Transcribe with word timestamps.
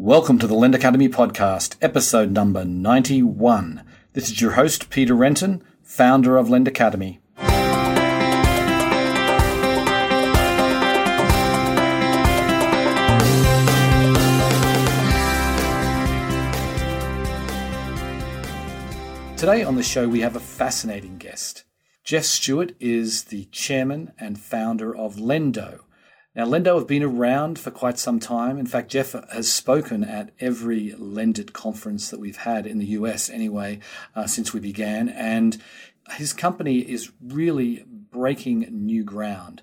Welcome 0.00 0.38
to 0.38 0.46
the 0.46 0.54
Lend 0.54 0.76
Academy 0.76 1.08
podcast, 1.08 1.74
episode 1.82 2.30
number 2.30 2.64
91. 2.64 3.82
This 4.12 4.30
is 4.30 4.40
your 4.40 4.52
host, 4.52 4.90
Peter 4.90 5.12
Renton, 5.12 5.64
founder 5.82 6.36
of 6.36 6.48
Lend 6.48 6.68
Academy. 6.68 7.18
Today 19.36 19.64
on 19.64 19.74
the 19.74 19.82
show, 19.82 20.06
we 20.06 20.20
have 20.20 20.36
a 20.36 20.40
fascinating 20.40 21.18
guest. 21.18 21.64
Jeff 22.04 22.22
Stewart 22.22 22.70
is 22.78 23.24
the 23.24 23.46
chairman 23.46 24.12
and 24.16 24.38
founder 24.38 24.96
of 24.96 25.16
Lenddo, 25.16 25.80
now, 26.38 26.44
Lenddo 26.46 26.76
have 26.78 26.86
been 26.86 27.02
around 27.02 27.58
for 27.58 27.72
quite 27.72 27.98
some 27.98 28.20
time. 28.20 28.60
In 28.60 28.66
fact, 28.66 28.92
Jeff 28.92 29.10
has 29.32 29.52
spoken 29.52 30.04
at 30.04 30.30
every 30.38 30.92
Lendit 30.92 31.52
conference 31.52 32.10
that 32.10 32.20
we've 32.20 32.36
had 32.36 32.64
in 32.64 32.78
the 32.78 32.86
US 32.86 33.28
anyway 33.28 33.80
uh, 34.14 34.28
since 34.28 34.52
we 34.52 34.60
began. 34.60 35.08
And 35.08 35.60
his 36.12 36.32
company 36.32 36.78
is 36.78 37.10
really 37.20 37.84
breaking 37.88 38.68
new 38.70 39.02
ground. 39.02 39.62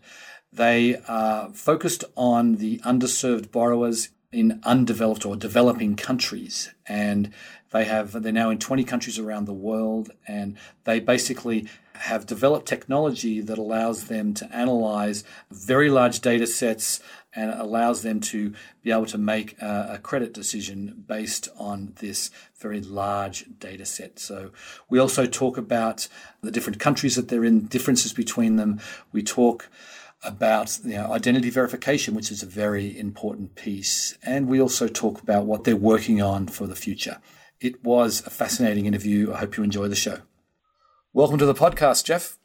They 0.52 0.98
are 1.08 1.48
focused 1.53 2.03
on 2.17 2.55
the 2.55 2.80
underserved 2.80 3.53
borrowers 3.53 4.09
in 4.34 4.59
undeveloped 4.64 5.26
or 5.26 5.38
developing 5.38 5.95
countries. 5.95 6.73
And 6.86 7.31
they 7.76 7.84
have, 7.84 8.24
they're 8.24 8.32
now 8.32 8.52
in 8.52 8.58
20 8.58 8.86
countries 8.86 9.20
around 9.20 9.46
the 9.46 9.54
world. 9.54 10.10
And 10.26 10.58
they 10.86 11.02
basically 11.02 11.68
have 11.96 12.26
developed 12.26 12.68
technology 12.68 13.42
that 13.42 13.58
allows 13.58 14.06
them 14.06 14.34
to 14.36 14.56
analyze 14.56 15.26
very 15.52 15.90
large 15.90 16.22
data 16.22 16.48
sets 16.48 17.02
and 17.36 17.52
allows 17.52 18.02
them 18.02 18.22
to 18.22 18.54
be 18.82 18.92
able 18.92 19.06
to 19.08 19.18
make 19.18 19.62
a, 19.62 20.00
credit 20.02 20.34
decision 20.34 21.04
based 21.06 21.50
on 21.58 21.92
this 22.00 22.32
very 22.58 22.80
large 22.80 23.46
data 23.59 23.86
set. 23.86 24.20
So 24.20 24.52
we 24.89 24.98
also 24.98 25.26
talk 25.26 25.58
about 25.58 26.08
the 26.42 26.52
different 26.52 26.80
countries 26.80 27.17
that 27.17 27.28
they're 27.28 27.44
in, 27.44 27.66
differences 27.66 28.14
between 28.14 28.56
them. 28.56 28.80
We 29.12 29.22
talk 29.22 29.70
about 30.23 30.80
you 30.86 30.94
know, 30.94 31.12
identity 31.12 31.50
verification, 31.50 32.16
which 32.16 32.32
is 32.32 32.42
a 32.42 32.45
very 32.45 32.98
important 32.98 33.56
piece. 33.56 34.17
And 34.23 34.48
we 34.48 34.62
also 34.62 34.88
talk 34.88 35.22
about 35.22 35.45
what 35.45 35.66
they're 35.66 35.76
working 35.76 36.22
on 36.22 36.48
for 36.48 36.67
the 36.67 36.76
future. 36.76 37.17
It 37.61 37.84
was 37.84 38.22
a 38.25 38.30
fascinating 38.30 38.86
interview. 38.86 39.31
I 39.34 39.38
hope 39.38 39.56
you 39.56 39.64
enjoy 39.64 39.88
the 39.88 39.95
show. 39.95 40.20
Welcome 41.14 41.38
to 41.38 41.45
the 41.45 41.53
podcast, 41.53 42.03
Jeff. 42.03 42.38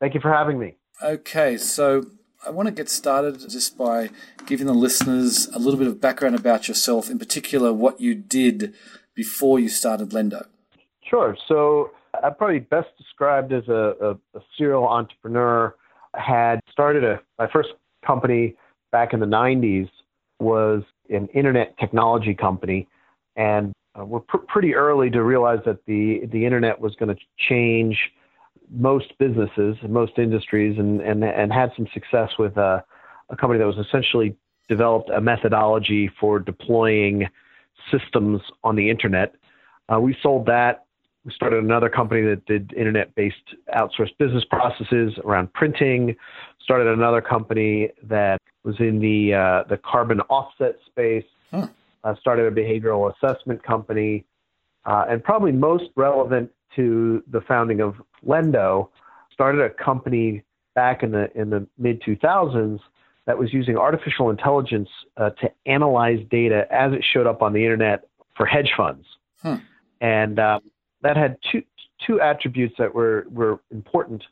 Thank 0.00 0.14
you 0.14 0.20
for 0.20 0.30
having 0.30 0.58
me. 0.58 0.76
Okay, 1.02 1.56
so 1.56 2.04
I 2.46 2.50
want 2.50 2.66
to 2.66 2.72
get 2.72 2.90
started 2.90 3.40
just 3.48 3.78
by 3.78 4.10
giving 4.46 4.66
the 4.66 4.74
listeners 4.74 5.46
a 5.48 5.58
little 5.58 5.78
bit 5.78 5.88
of 5.88 5.98
background 5.98 6.34
about 6.34 6.68
yourself, 6.68 7.08
in 7.08 7.18
particular, 7.18 7.72
what 7.72 8.00
you 8.00 8.14
did 8.14 8.74
before 9.14 9.58
you 9.58 9.70
started 9.70 10.10
Lenddo. 10.10 10.46
Sure. 11.08 11.36
So 11.48 11.90
I'm 12.22 12.34
probably 12.34 12.58
best 12.58 12.88
described 12.98 13.54
as 13.54 13.66
a, 13.68 13.94
a, 14.00 14.10
a 14.38 14.42
serial 14.58 14.86
entrepreneur. 14.86 15.74
I 16.14 16.20
had 16.20 16.60
started 16.70 17.02
a 17.02 17.20
my 17.38 17.48
first 17.50 17.70
company 18.06 18.56
back 18.92 19.14
in 19.14 19.20
the 19.20 19.26
90s 19.26 19.88
was 20.38 20.82
an 21.08 21.28
internet 21.28 21.78
technology 21.78 22.34
company, 22.34 22.88
and 23.36 23.72
uh, 23.98 24.04
we're 24.04 24.20
pr- 24.20 24.38
pretty 24.38 24.74
early 24.74 25.10
to 25.10 25.22
realize 25.22 25.60
that 25.66 25.84
the 25.86 26.26
the 26.32 26.44
internet 26.44 26.80
was 26.80 26.94
going 26.96 27.14
to 27.14 27.20
change 27.48 27.98
most 28.70 29.12
businesses 29.18 29.76
most 29.88 30.12
industries, 30.18 30.78
and 30.78 31.00
and 31.00 31.24
and 31.24 31.52
had 31.52 31.70
some 31.76 31.86
success 31.92 32.30
with 32.38 32.56
a, 32.56 32.84
a 33.30 33.36
company 33.36 33.58
that 33.58 33.66
was 33.66 33.84
essentially 33.84 34.36
developed 34.68 35.10
a 35.10 35.20
methodology 35.20 36.10
for 36.20 36.38
deploying 36.38 37.26
systems 37.90 38.40
on 38.62 38.76
the 38.76 38.88
internet. 38.88 39.34
Uh, 39.92 39.98
we 40.00 40.16
sold 40.22 40.46
that. 40.46 40.84
We 41.24 41.32
started 41.32 41.62
another 41.62 41.90
company 41.90 42.22
that 42.22 42.46
did 42.46 42.72
internet-based 42.72 43.56
outsourced 43.76 44.16
business 44.18 44.44
processes 44.48 45.12
around 45.24 45.52
printing. 45.52 46.16
Started 46.62 46.86
another 46.86 47.20
company 47.20 47.90
that 48.04 48.40
was 48.62 48.76
in 48.78 49.00
the 49.00 49.34
uh, 49.34 49.68
the 49.68 49.78
carbon 49.78 50.20
offset 50.22 50.76
space. 50.86 51.24
Huh 51.50 51.66
uh, 52.04 52.14
started 52.20 52.46
a 52.46 52.50
behavioral 52.50 53.12
assessment 53.14 53.62
company, 53.62 54.24
uh, 54.84 55.04
and 55.08 55.22
probably 55.22 55.52
most 55.52 55.84
relevant 55.96 56.50
to 56.76 57.22
the 57.30 57.40
founding 57.42 57.80
of 57.80 57.96
Lenddo, 58.26 58.88
started 59.32 59.60
a 59.60 59.70
company 59.70 60.42
back 60.74 61.02
in 61.02 61.10
the 61.10 61.30
in 61.34 61.50
the 61.50 61.66
mid 61.78 62.00
2000s 62.02 62.80
that 63.26 63.38
was 63.38 63.52
using 63.52 63.76
artificial 63.76 64.30
intelligence 64.30 64.88
uh, 65.16 65.30
to 65.30 65.50
analyze 65.66 66.18
data 66.30 66.66
as 66.70 66.92
it 66.92 67.04
showed 67.04 67.26
up 67.26 67.42
on 67.42 67.52
the 67.52 67.62
internet 67.62 68.08
for 68.36 68.46
hedge 68.46 68.72
funds, 68.76 69.06
hmm. 69.42 69.56
and 70.00 70.38
um, 70.38 70.60
that 71.02 71.16
had 71.16 71.36
two 71.50 71.62
two 72.06 72.20
attributes 72.20 72.74
that 72.78 72.94
were 72.94 73.26
were 73.30 73.60
important. 73.70 74.22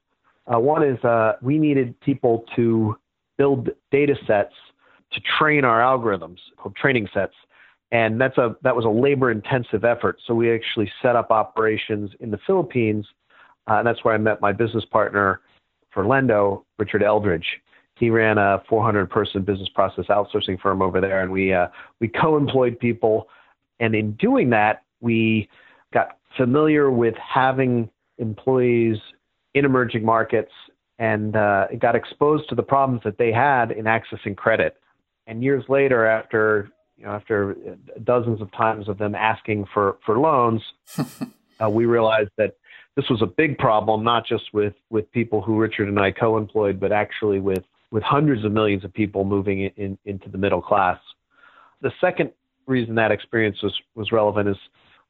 Uh, 0.47 0.59
one 0.59 0.83
is 0.83 1.03
uh, 1.05 1.33
we 1.43 1.59
needed 1.59 1.99
people 2.01 2.45
to 2.57 2.97
build 3.37 3.69
data 3.91 4.15
sets 4.27 4.55
to 5.13 5.21
train 5.39 5.65
our 5.65 5.81
algorithms 5.81 6.39
called 6.57 6.75
training 6.77 7.09
sets 7.13 7.35
and 7.91 8.21
that's 8.21 8.37
a 8.39 8.57
that 8.63 8.77
was 8.77 8.85
a 8.85 8.89
labor 8.89 9.31
intensive 9.31 9.85
effort. 9.85 10.19
So 10.27 10.35
we 10.35 10.53
actually 10.53 10.91
set 11.03 11.17
up 11.17 11.31
operations 11.31 12.11
in 12.21 12.31
the 12.31 12.39
Philippines, 12.47 13.07
uh, 13.69 13.75
and 13.75 13.87
that's 13.87 14.05
where 14.05 14.15
I 14.15 14.19
met 14.19 14.41
my 14.41 14.53
business 14.53 14.85
partner 14.85 15.41
for 15.91 16.05
Lenddo, 16.05 16.65
Richard 16.79 17.03
Eldridge. 17.03 17.47
He 17.97 18.11
ran 18.11 18.39
a 18.39 18.63
400 18.69 19.11
person 19.11 19.43
business 19.43 19.69
process 19.75 20.05
outsourcing 20.07 20.61
firm 20.61 20.83
over 20.83 21.01
there, 21.01 21.23
and 21.23 21.33
we 21.33 21.53
uh, 21.53 21.69
we 22.01 22.09
co-employed 22.09 22.79
people, 22.79 23.29
and 23.81 23.95
in 23.95 24.13
doing 24.13 24.51
that, 24.51 24.85
we 25.01 25.49
got 25.93 26.19
familiar 26.37 26.91
with 26.91 27.15
having 27.17 27.89
employees 28.19 28.99
in 29.55 29.65
emerging 29.65 30.05
markets 30.05 30.53
and 30.99 31.37
uh, 31.37 31.69
got 31.79 31.95
exposed 31.95 32.49
to 32.49 32.55
the 32.55 32.63
problems 32.63 33.01
that 33.05 33.19
they 33.19 33.33
had 33.33 33.71
in 33.71 33.85
accessing 33.85 34.37
credit. 34.37 34.77
And 35.27 35.43
years 35.43 35.65
later, 35.69 36.07
after 36.07 36.71
you 36.99 37.07
know, 37.07 37.13
after 37.13 37.57
dozens 38.03 38.41
of 38.41 38.51
times 38.53 38.89
of 38.89 38.99
them 38.99 39.15
asking 39.15 39.67
for, 39.73 39.97
for 40.05 40.19
loans, 40.19 40.63
uh, 41.61 41.71
we 41.71 41.87
realized 41.87 42.31
that 42.37 42.57
this 42.97 43.09
was 43.09 43.23
a 43.23 43.27
big 43.27 43.57
problem, 43.59 44.03
not 44.03 44.27
just 44.27 44.53
with, 44.53 44.75
with 44.91 45.11
people 45.13 45.41
who 45.41 45.57
Richard 45.57 45.89
and 45.89 45.99
I 46.01 46.11
co-employed, 46.11 46.81
but 46.81 46.91
actually 46.91 47.39
with, 47.39 47.63
with 47.93 48.03
hundreds 48.03 48.45
of 48.45 48.53
millions 48.53 48.85
of 48.85 48.93
people 48.93 49.25
moving 49.25 49.61
in, 49.61 49.71
in, 49.77 49.99
into 50.05 50.29
the 50.29 50.39
middle 50.39 50.61
class. 50.61 50.99
The 51.81 51.93
second 52.01 52.33
reason 52.67 52.97
that 52.97 53.13
experience 53.13 53.63
was, 53.63 53.73
was 53.95 54.11
relevant 54.11 54.49
is 54.49 54.57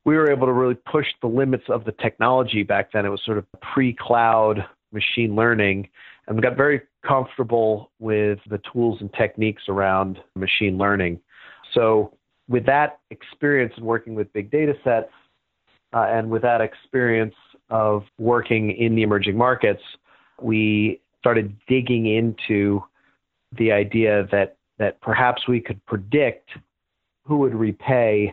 we 0.05 0.17
were 0.17 0.31
able 0.31 0.47
to 0.47 0.53
really 0.53 0.75
push 0.75 1.07
the 1.23 1.27
limits 1.27 1.65
of 1.69 1.85
the 1.85 1.93
technology 1.93 2.63
back 2.63 2.93
then. 2.93 3.07
It 3.07 3.09
was 3.09 3.23
sort 3.25 3.39
of 3.39 3.47
pre-cloud 3.61 4.65
machine 4.93 5.35
learning, 5.35 5.89
and 6.27 6.37
we 6.37 6.43
got 6.43 6.57
very 6.57 6.83
comfortable 7.07 7.91
with 7.99 8.39
the 8.49 8.61
tools 8.73 8.99
and 9.01 9.13
techniques 9.15 9.63
around 9.69 10.19
machine 10.35 10.77
learning. 10.77 11.21
So, 11.75 12.15
with 12.49 12.65
that 12.67 13.01
experience 13.11 13.75
in 13.77 13.85
working 13.85 14.15
with 14.15 14.33
big 14.33 14.51
data 14.51 14.75
sets 14.83 15.13
uh, 15.93 16.07
and 16.09 16.31
with 16.31 16.43
that 16.43 16.61
experience 16.61 17.35
of 17.71 18.05
working 18.19 18.71
in 18.71 18.95
the 18.95 19.03
emerging 19.03 19.37
markets, 19.37 19.83
we 20.41 21.01
started 21.19 21.55
digging 21.69 22.07
into 22.07 22.83
the 23.59 23.73
idea 23.73 24.27
that, 24.31 24.57
that 24.79 25.01
perhaps 25.01 25.47
we 25.49 25.61
could 25.61 25.85
predict 25.87 26.51
who 27.25 27.39
would 27.39 27.55
repay 27.55 28.33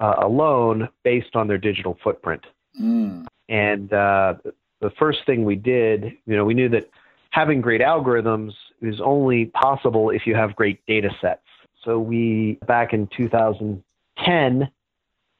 uh, 0.00 0.14
a 0.22 0.28
loan 0.28 0.88
based 1.04 1.36
on 1.36 1.46
their 1.46 1.58
digital 1.58 1.96
footprint. 2.02 2.44
Mm. 2.80 3.26
And 3.48 3.92
uh, 3.92 4.34
the 4.80 4.90
first 4.98 5.20
thing 5.26 5.44
we 5.44 5.56
did, 5.56 6.12
you 6.26 6.36
know, 6.36 6.44
we 6.44 6.54
knew 6.54 6.68
that 6.70 6.90
having 7.30 7.60
great 7.60 7.80
algorithms 7.80 8.52
is 8.80 9.00
only 9.02 9.46
possible 9.46 10.10
if 10.10 10.26
you 10.26 10.34
have 10.34 10.56
great 10.56 10.84
data 10.86 11.10
sets. 11.20 11.40
So 11.84 11.98
we, 11.98 12.58
back 12.66 12.92
in 12.92 13.08
2010, 13.16 14.70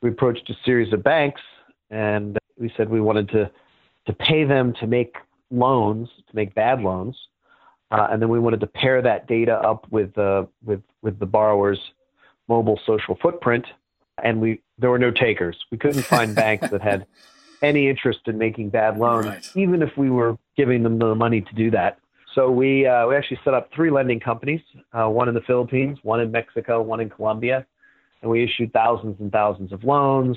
we 0.03 0.11
approached 0.11 0.49
a 0.51 0.55
series 0.65 0.93
of 0.93 1.03
banks 1.03 1.41
and 1.91 2.39
we 2.59 2.73
said 2.77 2.89
we 2.89 3.01
wanted 3.01 3.29
to, 3.31 3.51
to 4.07 4.13
pay 4.13 4.45
them 4.45 4.75
to 4.81 4.87
make 4.87 5.17
loans, 5.51 6.09
to 6.29 6.37
make 6.37 6.55
bad 6.55 6.81
loans. 6.81 7.17
Uh, 7.91 8.09
and 8.11 8.21
then 8.21 8.29
we 8.29 8.39
wanted 8.39 8.61
to 8.61 8.67
pair 8.67 9.01
that 9.01 9.27
data 9.27 9.55
up 9.55 9.87
with, 9.91 10.17
uh, 10.19 10.45
with, 10.65 10.83
with 11.03 11.19
the 11.19 11.27
borrower's 11.27 11.81
mobile 12.49 12.79
social 12.87 13.17
footprint. 13.23 13.65
And 14.23 14.41
we, 14.41 14.61
there 14.79 14.91
were 14.91 14.99
no 14.99 15.11
takers. 15.11 15.57
We 15.71 15.79
couldn't 15.79 16.03
find 16.03 16.35
banks 16.35 16.71
that 16.71 16.83
had 16.83 17.07
any 17.63 17.89
interest 17.89 18.21
in 18.27 18.37
making 18.37 18.71
bad 18.71 18.99
loans, 18.99 19.27
right. 19.27 19.51
even 19.57 19.83
if 19.83 19.97
we 19.97 20.11
were 20.11 20.37
giving 20.57 20.83
them 20.83 20.99
the 20.99 21.15
money 21.15 21.41
to 21.41 21.55
do 21.55 21.71
that. 21.71 21.99
So 22.35 22.51
we 22.51 22.87
uh, 22.87 23.07
we 23.07 23.15
actually 23.17 23.39
set 23.45 23.55
up 23.55 23.71
three 23.75 23.91
lending 23.91 24.19
companies, 24.19 24.61
uh, 24.93 25.09
one 25.09 25.29
in 25.29 25.35
the 25.35 25.41
Philippines, 25.43 25.99
one 26.03 26.21
in 26.21 26.31
Mexico, 26.33 26.83
one 26.83 27.01
in 27.01 27.09
Colombia, 27.09 27.65
and 28.23 28.31
we 28.31 28.43
issued 28.43 28.73
thousands 28.73 29.17
and 29.21 29.31
thousands 29.31 29.73
of 29.73 29.85
loans. 29.85 30.37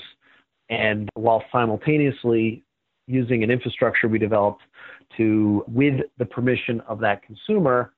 And 0.70 1.10
while 1.16 1.44
simultaneously 1.52 2.64
using 3.08 3.44
an 3.44 3.50
infrastructure 3.50 4.08
we 4.08 4.20
developed 4.20 4.62
to, 5.16 5.64
with 5.68 6.02
the 6.18 6.26
permission 6.26 6.82
of 6.82 7.00
that 7.00 7.24
consumer, 7.24 7.94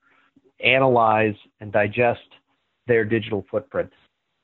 analyze 0.63 1.36
and 1.60 1.72
digest 1.72 2.22
their 2.88 3.04
digital 3.04 3.46
footprint. 3.50 3.92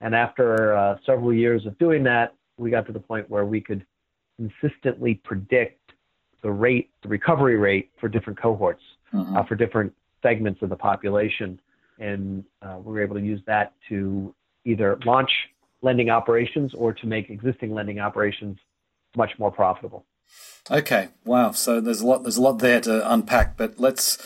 And 0.01 0.15
after 0.15 0.75
uh, 0.75 0.97
several 1.05 1.33
years 1.33 1.65
of 1.65 1.77
doing 1.77 2.03
that, 2.03 2.33
we 2.57 2.71
got 2.71 2.85
to 2.87 2.93
the 2.93 2.99
point 2.99 3.29
where 3.29 3.45
we 3.45 3.61
could 3.61 3.85
consistently 4.37 5.21
predict 5.23 5.79
the 6.41 6.51
rate, 6.51 6.89
the 7.03 7.09
recovery 7.09 7.57
rate 7.57 7.91
for 7.99 8.09
different 8.09 8.39
cohorts, 8.41 8.81
uh, 9.19 9.43
for 9.43 9.55
different 9.55 9.93
segments 10.21 10.61
of 10.61 10.69
the 10.69 10.75
population. 10.75 11.59
And 11.99 12.43
uh, 12.61 12.77
we 12.83 12.93
were 12.93 13.01
able 13.01 13.15
to 13.15 13.21
use 13.21 13.41
that 13.47 13.73
to 13.89 14.33
either 14.65 14.99
launch 15.05 15.31
lending 15.81 16.09
operations 16.09 16.73
or 16.73 16.93
to 16.93 17.07
make 17.07 17.29
existing 17.29 17.73
lending 17.73 17.99
operations 17.99 18.57
much 19.15 19.31
more 19.37 19.51
profitable. 19.51 20.05
Okay, 20.69 21.09
wow. 21.23 21.51
So 21.51 21.79
there's 21.79 22.01
a 22.01 22.07
lot 22.07 22.23
there's 22.23 22.37
a 22.37 22.41
lot 22.41 22.59
there 22.59 22.81
to 22.81 23.11
unpack, 23.11 23.55
but 23.55 23.79
let's 23.79 24.17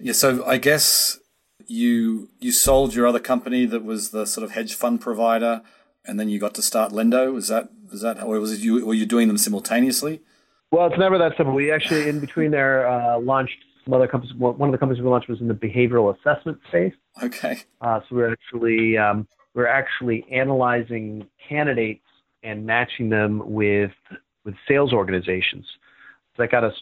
yeah. 0.00 0.14
So 0.14 0.44
I 0.46 0.56
guess 0.56 1.18
you 1.66 2.30
you 2.40 2.50
sold 2.50 2.94
your 2.94 3.06
other 3.06 3.20
company 3.20 3.66
that 3.66 3.84
was 3.84 4.10
the 4.10 4.26
sort 4.26 4.44
of 4.44 4.52
hedge 4.52 4.74
fund 4.74 5.00
provider, 5.00 5.62
and 6.04 6.18
then 6.18 6.30
you 6.30 6.38
got 6.38 6.54
to 6.54 6.62
start 6.62 6.92
Lenddo. 6.92 7.36
Is 7.36 7.48
that 7.48 7.68
is 7.92 8.00
that 8.00 8.18
how, 8.18 8.26
or 8.26 8.40
was 8.40 8.52
it 8.52 8.60
you 8.60 8.84
were 8.86 8.94
you 8.94 9.06
doing 9.06 9.28
them 9.28 9.36
simultaneously? 9.36 10.22
Well, 10.70 10.86
it's 10.86 10.98
never 10.98 11.18
that 11.18 11.36
simple. 11.36 11.54
We 11.54 11.70
actually 11.70 12.08
in 12.08 12.20
between 12.20 12.50
there 12.50 12.88
uh, 12.88 13.18
launched 13.18 13.58
some 13.84 13.94
other 13.94 14.06
companies. 14.06 14.34
One 14.36 14.68
of 14.68 14.72
the 14.72 14.78
companies 14.78 15.02
we 15.02 15.08
launched 15.08 15.28
was 15.28 15.40
in 15.40 15.48
the 15.48 15.54
behavioral 15.54 16.16
assessment 16.16 16.58
space. 16.68 16.94
Okay. 17.22 17.58
Uh, 17.80 18.00
so 18.08 18.16
we're 18.16 18.32
actually 18.32 18.96
um, 18.96 19.26
we're 19.54 19.66
actually 19.66 20.24
analyzing 20.30 21.26
candidates 21.48 22.04
and 22.42 22.66
matching 22.66 23.08
them 23.08 23.42
with 23.44 23.92
with 24.44 24.54
sales 24.66 24.92
organizations. 24.92 25.66
So 26.36 26.42
that 26.42 26.50
got 26.50 26.64
us 26.64 26.74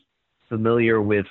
familiar 0.48 1.00
with 1.00 1.26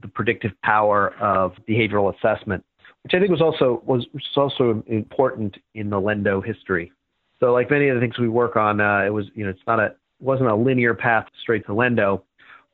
the 0.00 0.08
predictive 0.08 0.52
power 0.62 1.14
of 1.20 1.52
behavioral 1.68 2.14
assessment, 2.14 2.64
which 3.02 3.14
I 3.14 3.18
think 3.18 3.30
was 3.30 3.40
also 3.40 3.82
was, 3.84 4.06
was 4.12 4.24
also 4.36 4.82
important 4.86 5.56
in 5.74 5.90
the 5.90 6.00
Lenddo 6.00 6.44
history. 6.44 6.92
So 7.40 7.52
like 7.52 7.70
many 7.70 7.88
of 7.88 7.96
the 7.96 8.00
things 8.00 8.18
we 8.18 8.28
work 8.28 8.56
on, 8.56 8.80
uh, 8.80 9.02
it 9.04 9.10
was 9.10 9.26
you 9.34 9.44
know 9.44 9.50
it's 9.50 9.66
not 9.66 9.80
a 9.80 9.94
wasn't 10.20 10.48
a 10.48 10.54
linear 10.54 10.94
path 10.94 11.26
straight 11.40 11.66
to 11.66 11.72
Lenddo, 11.72 12.22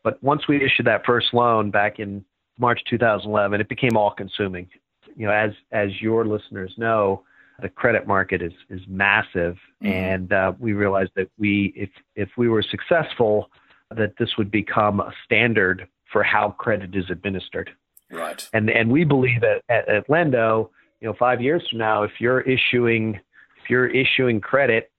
but 0.04 0.22
once 0.22 0.48
we 0.48 0.56
issued 0.56 0.86
that 0.86 1.04
first 1.04 1.32
loan 1.32 1.70
back 1.70 1.98
in 1.98 2.24
March 2.58 2.80
2011, 2.88 3.60
it 3.60 3.68
became 3.68 3.96
all 3.96 4.10
consuming. 4.10 4.68
You 5.16 5.26
know, 5.26 5.32
as 5.32 5.50
as 5.72 6.00
your 6.00 6.26
listeners 6.26 6.72
know, 6.76 7.24
the 7.60 7.68
credit 7.68 8.06
market 8.06 8.42
is 8.42 8.52
is 8.70 8.80
massive, 8.88 9.56
mm-hmm. 9.82 9.86
and 9.86 10.32
uh, 10.32 10.52
we 10.58 10.72
realized 10.72 11.12
that 11.16 11.28
we 11.38 11.72
if 11.76 11.90
if 12.14 12.28
we 12.36 12.48
were 12.48 12.62
successful, 12.62 13.50
that 13.94 14.14
this 14.18 14.36
would 14.36 14.50
become 14.50 15.00
a 15.00 15.12
standard 15.24 15.88
for 16.12 16.22
how 16.22 16.50
credit 16.50 16.94
is 16.94 17.04
administered. 17.10 17.70
Right. 18.10 18.48
And 18.52 18.70
and 18.70 18.90
we 18.90 19.04
believe 19.04 19.40
that 19.40 19.62
at, 19.68 19.88
at 19.88 20.08
Lenddo, 20.08 20.70
you 21.00 21.08
know, 21.08 21.14
five 21.18 21.40
years 21.40 21.66
from 21.68 21.78
now, 21.78 22.02
if 22.02 22.12
you're 22.20 22.40
issuing 22.42 23.14
if 23.62 23.70
you're 23.70 23.88
issuing 23.88 24.40
credit 24.40 24.90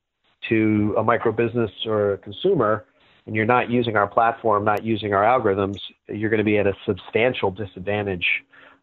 to 0.49 0.95
a 0.97 1.03
micro 1.03 1.31
business 1.31 1.71
or 1.85 2.13
a 2.13 2.17
consumer, 2.17 2.85
and 3.29 3.35
you're 3.35 3.45
not 3.45 3.69
using 3.69 3.95
our 3.95 4.07
platform, 4.07 4.65
not 4.65 4.83
using 4.83 5.13
our 5.13 5.21
algorithms, 5.21 5.77
you're 6.07 6.31
going 6.31 6.39
to 6.39 6.43
be 6.43 6.57
at 6.57 6.65
a 6.65 6.73
substantial 6.83 7.51
disadvantage 7.51 8.25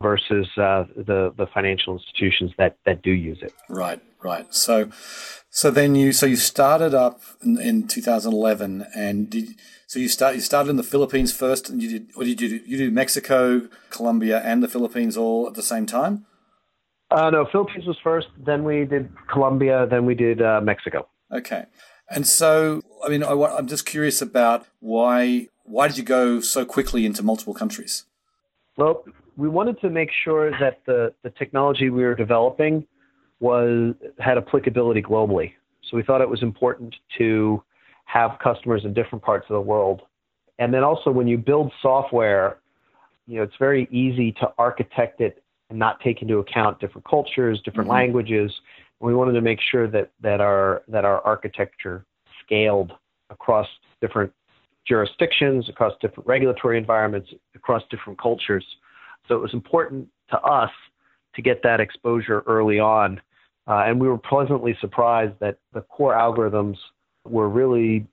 versus 0.01 0.47
uh, 0.57 0.85
the 0.95 1.35
the 1.37 1.49
financial 1.53 1.95
institutions 1.95 2.53
that 2.57 2.79
that 2.87 3.03
do 3.03 3.11
use 3.11 3.39
it. 3.43 3.53
Right, 3.69 4.01
right. 4.23 4.47
So, 4.55 4.89
so 5.51 5.73
then 5.73 5.97
you 5.97 6.13
so 6.13 6.27
you 6.27 6.37
started 6.37 6.95
up 6.95 7.23
in, 7.43 7.61
in 7.61 7.89
2011, 7.89 8.87
and 8.95 9.29
did 9.29 9.49
so 9.89 9.99
you 9.99 10.07
start 10.07 10.37
you 10.37 10.41
started 10.41 10.71
in 10.71 10.77
the 10.77 10.85
Philippines 10.85 11.33
first, 11.33 11.69
and 11.69 11.83
you 11.83 11.91
did 11.91 12.11
what 12.15 12.27
did 12.27 12.41
you 12.41 12.49
do? 12.49 12.61
You 12.65 12.77
did 12.77 12.93
Mexico, 12.93 13.69
Colombia, 13.91 14.41
and 14.45 14.63
the 14.63 14.69
Philippines 14.69 15.17
all 15.17 15.49
at 15.49 15.55
the 15.55 15.63
same 15.63 15.87
time. 15.87 16.25
Uh, 17.11 17.31
no, 17.31 17.47
Philippines 17.51 17.85
was 17.85 17.99
first. 18.05 18.29
Then 18.39 18.63
we 18.63 18.85
did 18.85 19.11
Colombia. 19.29 19.89
Then 19.91 20.07
we 20.07 20.15
did 20.15 20.41
uh, 20.41 20.61
Mexico. 20.61 21.09
Okay, 21.33 21.65
and 22.11 22.27
so 22.27 22.83
I 23.05 23.09
mean, 23.09 23.23
I, 23.23 23.33
I'm 23.33 23.67
just 23.67 23.87
curious 23.87 24.21
about 24.23 24.67
why 24.81 25.49
why 25.65 25.89
did 25.89 25.99
you 25.99 26.05
go 26.05 26.41
so 26.41 26.65
quickly 26.65 27.05
into 27.07 27.23
multiple 27.23 27.55
countries? 27.55 28.05
Well, 28.77 29.05
we 29.37 29.49
wanted 29.49 29.81
to 29.81 29.91
make 29.91 30.11
sure 30.25 30.51
that 30.59 30.81
the, 30.87 31.13
the 31.23 31.31
technology 31.31 31.91
we 31.91 32.05
were 32.05 32.15
developing 32.15 32.87
was 33.41 33.95
had 34.19 34.39
applicability 34.39 35.03
globally. 35.03 35.53
So 35.91 35.97
we 35.97 36.03
thought 36.03 36.21
it 36.21 36.29
was 36.29 36.43
important 36.43 36.95
to 37.19 37.63
have 38.07 38.39
customers 38.43 38.83
in 38.85 38.95
different 38.95 39.25
parts 39.25 39.47
of 39.49 39.55
the 39.55 39.61
world. 39.61 40.03
And 40.59 40.73
then 40.73 40.83
also 40.83 41.11
when 41.11 41.27
you 41.27 41.37
build 41.37 41.73
software, 41.83 42.59
you 43.27 43.37
know, 43.37 43.43
it's 43.43 43.57
very 43.59 43.89
easy 43.91 44.33
to 44.33 44.53
architect 44.59 45.21
it 45.21 45.43
and 45.69 45.79
not 45.79 46.01
take 46.01 46.23
into 46.23 46.39
account 46.39 46.81
different 46.81 47.07
cultures, 47.09 47.61
different 47.65 47.89
mm-hmm. 47.89 47.99
languages. 47.99 48.53
We 49.01 49.15
wanted 49.15 49.33
to 49.33 49.41
make 49.41 49.61
sure 49.71 49.89
that, 49.89 50.11
that 50.23 50.41
our 50.41 50.83
that 50.89 51.05
our 51.05 51.21
architecture 51.21 52.05
scaled 52.43 52.93
across 53.31 53.67
different 54.01 54.33
jurisdictions, 54.87 55.69
across 55.69 55.93
different 56.01 56.27
regulatory 56.27 56.79
environments, 56.79 57.31
across 57.55 57.83
different 57.91 58.21
cultures. 58.21 58.65
So 59.29 59.35
it 59.35 59.41
was 59.41 59.53
important 59.53 60.09
to 60.31 60.39
us 60.41 60.71
to 61.35 61.43
get 61.43 61.63
that 61.63 61.81
exposure 61.81 62.43
early 62.47 62.79
on. 62.79 63.21
Uh, 63.69 63.83
and 63.87 64.01
we 64.01 64.09
were 64.09 64.19
pleasantly 64.19 64.77
surprised 64.81 65.35
that 65.41 65.59
the 65.75 65.81
core 65.83 66.15
algorithms 66.15 66.77
were 67.25 67.49
really 67.49 68.07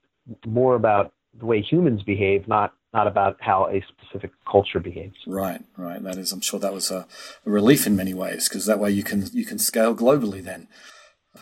more 0.46 0.74
about 0.74 1.12
the 1.38 1.46
way 1.46 1.62
humans 1.62 2.02
behave, 2.02 2.46
not 2.48 2.74
not 2.94 3.06
about 3.06 3.36
how 3.40 3.66
a 3.66 3.84
specific 3.88 4.30
culture 4.50 4.80
behaves. 4.80 5.16
Right, 5.26 5.60
right. 5.76 6.02
That 6.02 6.16
is, 6.16 6.32
I'm 6.32 6.40
sure 6.40 6.60
that 6.60 6.72
was 6.72 6.90
a, 6.90 7.06
a 7.44 7.50
relief 7.50 7.86
in 7.86 7.96
many 7.96 8.14
ways 8.14 8.48
because 8.48 8.66
that 8.66 8.78
way 8.78 8.90
you 8.90 9.02
can 9.02 9.26
you 9.32 9.44
can 9.44 9.58
scale 9.58 9.94
globally. 9.94 10.42
Then, 10.42 10.68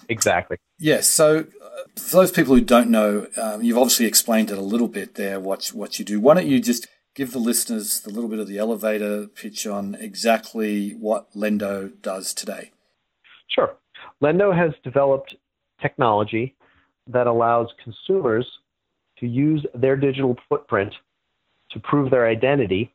exactly. 0.08 0.56
Yes. 0.78 1.08
So, 1.08 1.40
uh, 1.40 2.00
for 2.00 2.16
those 2.16 2.32
people 2.32 2.54
who 2.54 2.62
don't 2.62 2.90
know, 2.90 3.26
um, 3.36 3.62
you've 3.62 3.78
obviously 3.78 4.06
explained 4.06 4.50
it 4.50 4.58
a 4.58 4.62
little 4.62 4.88
bit 4.88 5.14
there. 5.14 5.38
What 5.38 5.68
what 5.68 5.98
you 5.98 6.04
do? 6.04 6.18
Why 6.18 6.34
don't 6.34 6.46
you 6.46 6.58
just 6.58 6.88
give 7.14 7.32
the 7.32 7.38
listeners 7.38 8.04
a 8.06 8.10
little 8.10 8.28
bit 8.28 8.38
of 8.38 8.48
the 8.48 8.58
elevator 8.58 9.26
pitch 9.26 9.66
on 9.66 9.94
exactly 9.96 10.90
what 10.92 11.30
Lenddo 11.34 11.92
does 12.00 12.32
today. 12.32 12.70
Sure. 13.48 13.76
Lenddo 14.22 14.56
has 14.56 14.72
developed 14.82 15.36
technology 15.80 16.54
that 17.06 17.26
allows 17.26 17.68
consumers 17.82 18.46
to 19.18 19.26
use 19.26 19.66
their 19.74 19.96
digital 19.96 20.36
footprint 20.48 20.94
to 21.72 21.80
prove 21.80 22.10
their 22.10 22.26
identity 22.26 22.92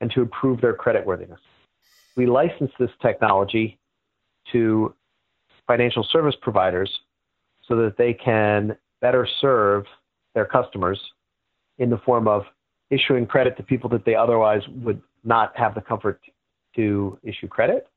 and 0.00 0.10
to 0.12 0.22
improve 0.22 0.60
their 0.60 0.74
creditworthiness. 0.74 1.38
We 2.16 2.26
license 2.26 2.70
this 2.78 2.90
technology 3.00 3.78
to 4.52 4.94
financial 5.66 6.04
service 6.10 6.34
providers 6.40 6.90
so 7.66 7.76
that 7.76 7.96
they 7.96 8.14
can 8.14 8.76
better 9.00 9.28
serve 9.40 9.84
their 10.34 10.46
customers 10.46 11.00
in 11.78 11.90
the 11.90 11.98
form 11.98 12.26
of 12.26 12.44
issuing 12.90 13.26
credit 13.26 13.56
to 13.56 13.62
people 13.62 13.90
that 13.90 14.04
they 14.04 14.14
otherwise 14.14 14.62
would 14.82 15.00
not 15.24 15.56
have 15.56 15.74
the 15.74 15.80
comfort 15.80 16.20
to 16.74 17.18
issue 17.22 17.46
credit, 17.46 17.88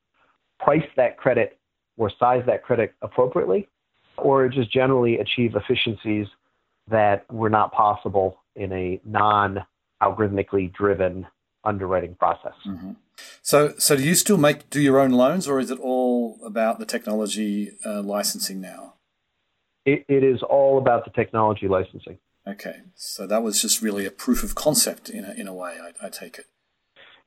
price 0.60 0.86
that 0.96 1.16
credit 1.16 1.58
or 1.96 2.10
size 2.18 2.42
that 2.46 2.62
credit 2.62 2.94
appropriately, 3.02 3.68
or 4.18 4.48
just 4.48 4.70
generally 4.70 5.18
achieve 5.18 5.56
efficiencies 5.56 6.26
that 6.88 7.30
were 7.32 7.50
not 7.50 7.72
possible 7.72 8.38
in 8.56 8.72
a 8.72 9.00
non 9.04 9.64
algorithmically 10.02 10.72
driven 10.72 11.26
underwriting 11.64 12.14
process. 12.16 12.54
Mm-hmm. 12.66 12.92
So, 13.42 13.74
so 13.78 13.96
do 13.96 14.02
you 14.02 14.14
still 14.14 14.38
make 14.38 14.68
do 14.70 14.80
your 14.80 14.98
own 14.98 15.12
loans, 15.12 15.46
or 15.46 15.60
is 15.60 15.70
it 15.70 15.78
all 15.78 16.38
about 16.44 16.78
the 16.78 16.86
technology 16.86 17.72
uh, 17.84 18.02
licensing 18.02 18.60
now? 18.60 18.94
It, 19.84 20.04
it 20.08 20.24
is 20.24 20.42
all 20.42 20.78
about 20.78 21.04
the 21.04 21.10
technology 21.10 21.68
licensing. 21.68 22.18
Okay, 22.46 22.80
so 22.94 23.26
that 23.26 23.42
was 23.42 23.62
just 23.62 23.82
really 23.82 24.04
a 24.04 24.10
proof 24.10 24.42
of 24.42 24.54
concept 24.54 25.08
in 25.08 25.24
a, 25.24 25.32
in 25.32 25.46
a 25.46 25.54
way. 25.54 25.76
I, 25.80 26.06
I 26.06 26.08
take 26.08 26.38
it. 26.38 26.46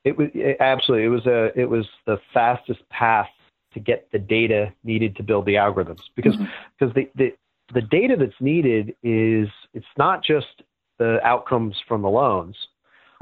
It 0.04 0.18
was 0.18 0.28
it, 0.34 0.58
absolutely. 0.60 1.06
It 1.06 1.10
was 1.10 1.26
a 1.26 1.58
it 1.58 1.70
was 1.70 1.86
the 2.06 2.18
fastest 2.34 2.86
path 2.90 3.28
to 3.74 3.80
get 3.80 4.08
the 4.12 4.18
data 4.18 4.72
needed 4.84 5.16
to 5.16 5.22
build 5.22 5.46
the 5.46 5.54
algorithms 5.54 6.02
because 6.14 6.34
mm-hmm. 6.34 6.44
because 6.78 6.94
the, 6.94 7.10
the 7.14 7.32
the 7.74 7.80
data 7.82 8.16
that's 8.18 8.40
needed 8.40 8.94
is 9.02 9.48
it's 9.74 9.86
not 9.98 10.22
just 10.22 10.62
the 10.98 11.18
outcomes 11.24 11.76
from 11.86 12.02
the 12.02 12.08
loans, 12.08 12.56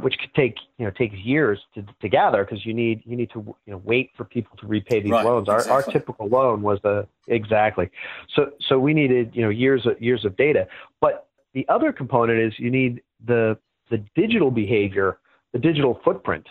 which 0.01 0.19
could 0.19 0.35
take 0.35 0.57
you 0.79 0.85
know 0.85 0.91
takes 0.91 1.17
years 1.17 1.61
to, 1.75 1.85
to 2.01 2.09
gather 2.09 2.45
because 2.45 2.65
you 2.67 2.75
need 2.75 3.03
you 3.05 3.17
need 3.17 3.31
to 3.31 3.41
you 3.67 3.73
know 3.73 3.81
wait 3.85 4.11
for 4.17 4.25
people 4.25 4.57
to 4.59 4.67
repay 4.67 5.01
these 5.01 5.13
right, 5.13 5.25
loans. 5.25 5.49
Our 5.49 5.59
exactly. 5.59 5.75
our 5.75 5.93
typical 5.93 6.29
loan 6.29 6.63
was 6.63 6.81
the 6.83 7.07
exactly 7.29 7.91
so 8.35 8.51
so 8.69 8.79
we 8.79 8.95
needed 8.95 9.31
you 9.35 9.43
know 9.43 9.51
years 9.51 9.87
of 9.87 10.01
years 10.01 10.25
of 10.25 10.37
data, 10.37 10.67
but 11.01 11.29
the 11.55 11.67
other 11.69 11.93
component 11.93 12.41
is 12.41 12.59
you 12.59 12.71
need 12.71 13.03
the 13.25 13.57
the 13.91 13.99
digital 14.15 14.51
behavior, 14.51 15.19
the 15.53 15.59
digital 15.59 16.01
footprint. 16.05 16.47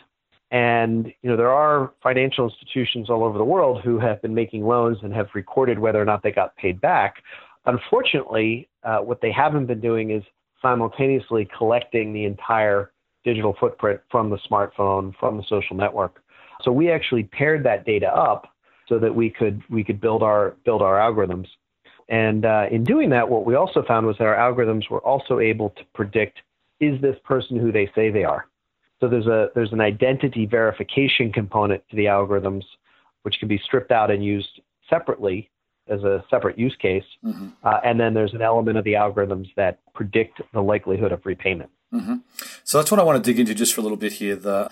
And 0.52 1.08
you 1.22 1.30
know 1.30 1.36
there 1.36 1.52
are 1.52 1.94
financial 2.02 2.48
institutions 2.50 3.10
all 3.10 3.24
over 3.24 3.38
the 3.38 3.44
world 3.44 3.82
who 3.84 4.00
have 4.00 4.22
been 4.22 4.36
making 4.36 4.66
loans 4.66 5.00
and 5.02 5.14
have 5.14 5.28
recorded 5.34 5.80
whether 5.80 6.02
or 6.02 6.06
not 6.06 6.22
they 6.24 6.32
got 6.32 6.56
paid 6.58 6.80
back. 6.80 7.24
Unfortunately, 7.66 8.70
uh, 8.84 9.00
what 9.00 9.20
they 9.22 9.32
haven't 9.32 9.66
been 9.66 9.82
doing 9.82 10.12
is 10.12 10.24
simultaneously 10.64 11.48
collecting 11.56 12.14
the 12.14 12.26
entire 12.26 12.92
digital 13.24 13.56
footprint 13.60 14.02
from 14.10 14.32
the 14.32 14.38
smartphone, 14.50 15.14
from 15.20 15.38
the 15.38 15.44
social 15.48 15.76
network. 15.76 16.24
So 16.64 16.72
we 16.72 16.90
actually 16.92 17.24
paired 17.24 17.64
that 17.66 17.86
data 17.86 18.08
up 18.08 18.48
so 18.90 19.00
that 19.00 19.14
we 19.14 19.30
could 19.30 19.62
we 19.70 19.84
could 19.84 20.02
build 20.02 20.24
our 20.24 20.56
build 20.66 20.82
our 20.82 20.96
algorithms 20.96 21.48
And 22.10 22.46
uh, 22.46 22.66
in 22.72 22.84
doing 22.84 23.10
that, 23.12 23.30
what 23.30 23.46
we 23.46 23.56
also 23.56 23.84
found 23.84 24.06
was 24.06 24.18
that 24.18 24.28
our 24.28 24.36
algorithms 24.36 24.90
were 24.90 25.00
also 25.02 25.40
able 25.40 25.70
to 25.72 25.84
predict 25.94 26.40
is 26.80 27.00
this 27.02 27.18
person 27.24 27.58
who 27.58 27.72
they 27.72 27.90
say 27.96 28.10
they 28.10 28.26
are? 28.26 28.48
So 29.00 29.08
there's 29.08 29.28
a 29.28 29.50
there's 29.56 29.74
an 29.74 29.82
identity 29.82 30.46
verification 30.46 31.32
component 31.32 31.88
to 31.90 31.96
the 31.96 32.06
algorithms, 32.06 32.64
which 33.24 33.40
can 33.40 33.48
be 33.48 33.58
stripped 33.58 33.92
out 33.92 34.12
and 34.12 34.24
used 34.24 34.62
separately 34.90 35.50
as 35.88 36.04
a 36.04 36.24
separate 36.30 36.58
use 36.58 36.76
case. 36.82 37.04
Mm-hmm. 37.24 37.50
Uh, 37.64 37.80
and 37.84 38.00
then 38.00 38.14
there's 38.14 38.34
an 38.34 38.42
element 38.42 38.78
of 38.78 38.84
the 38.84 38.94
algorithms 38.94 39.48
that 39.56 39.80
predict 39.94 40.42
the 40.54 40.62
likelihood 40.62 41.12
of 41.12 41.26
repayment. 41.26 41.70
Mm-hmm. 41.94 42.16
So 42.64 42.78
that's 42.78 42.92
what 42.92 43.00
I 43.00 43.04
want 43.04 43.24
to 43.24 43.30
dig 43.30 43.40
into 43.40 43.54
just 43.54 43.74
for 43.74 43.82
a 43.82 43.84
little 43.84 43.98
bit 43.98 44.14
here. 44.14 44.36
The 44.36 44.72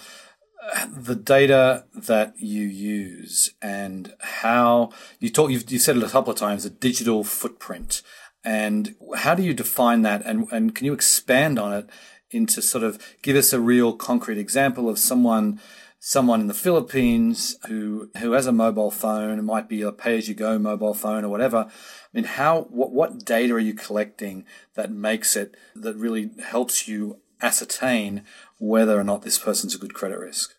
the 0.87 1.15
data 1.15 1.85
that 1.95 2.35
you 2.37 2.61
use 2.61 3.53
and 3.61 4.13
how 4.19 4.91
you 5.19 5.29
talk 5.29 5.49
you've, 5.49 5.69
you 5.71 5.79
said 5.79 5.97
it 5.97 6.03
a 6.03 6.09
couple 6.09 6.31
of 6.31 6.37
times 6.37 6.65
a 6.65 6.69
digital 6.69 7.23
footprint 7.23 8.03
and 8.43 8.95
how 9.17 9.33
do 9.33 9.41
you 9.41 9.55
define 9.55 10.03
that 10.03 10.23
and, 10.23 10.47
and 10.51 10.75
can 10.75 10.85
you 10.85 10.93
expand 10.93 11.57
on 11.57 11.73
it 11.73 11.89
into 12.29 12.61
sort 12.61 12.83
of 12.83 12.99
give 13.23 13.35
us 13.35 13.53
a 13.53 13.59
real 13.59 13.93
concrete 13.93 14.37
example 14.37 14.87
of 14.87 14.99
someone 14.99 15.59
someone 16.03 16.41
in 16.41 16.47
the 16.47 16.53
Philippines 16.53 17.55
who 17.67 18.09
who 18.17 18.31
has 18.31 18.47
a 18.47 18.51
mobile 18.51 18.91
phone 18.91 19.37
it 19.37 19.43
might 19.43 19.69
be 19.69 19.83
a 19.83 19.91
pay 19.91 20.17
as 20.17 20.27
you 20.27 20.33
go 20.33 20.57
mobile 20.57 20.95
phone 20.95 21.23
or 21.23 21.29
whatever 21.29 21.67
I 21.69 21.71
mean 22.11 22.23
how 22.23 22.63
what 22.71 22.91
what 22.91 23.23
data 23.23 23.53
are 23.53 23.59
you 23.59 23.75
collecting 23.75 24.45
that 24.75 24.91
makes 24.91 25.35
it 25.35 25.55
that 25.75 25.95
really 25.95 26.31
helps 26.43 26.87
you 26.87 27.21
ascertain 27.41 28.23
whether 28.59 28.99
or 28.99 29.03
not 29.03 29.23
this 29.23 29.37
person's 29.37 29.75
a 29.75 29.77
good 29.77 29.93
credit 29.93 30.19
risk? 30.19 30.53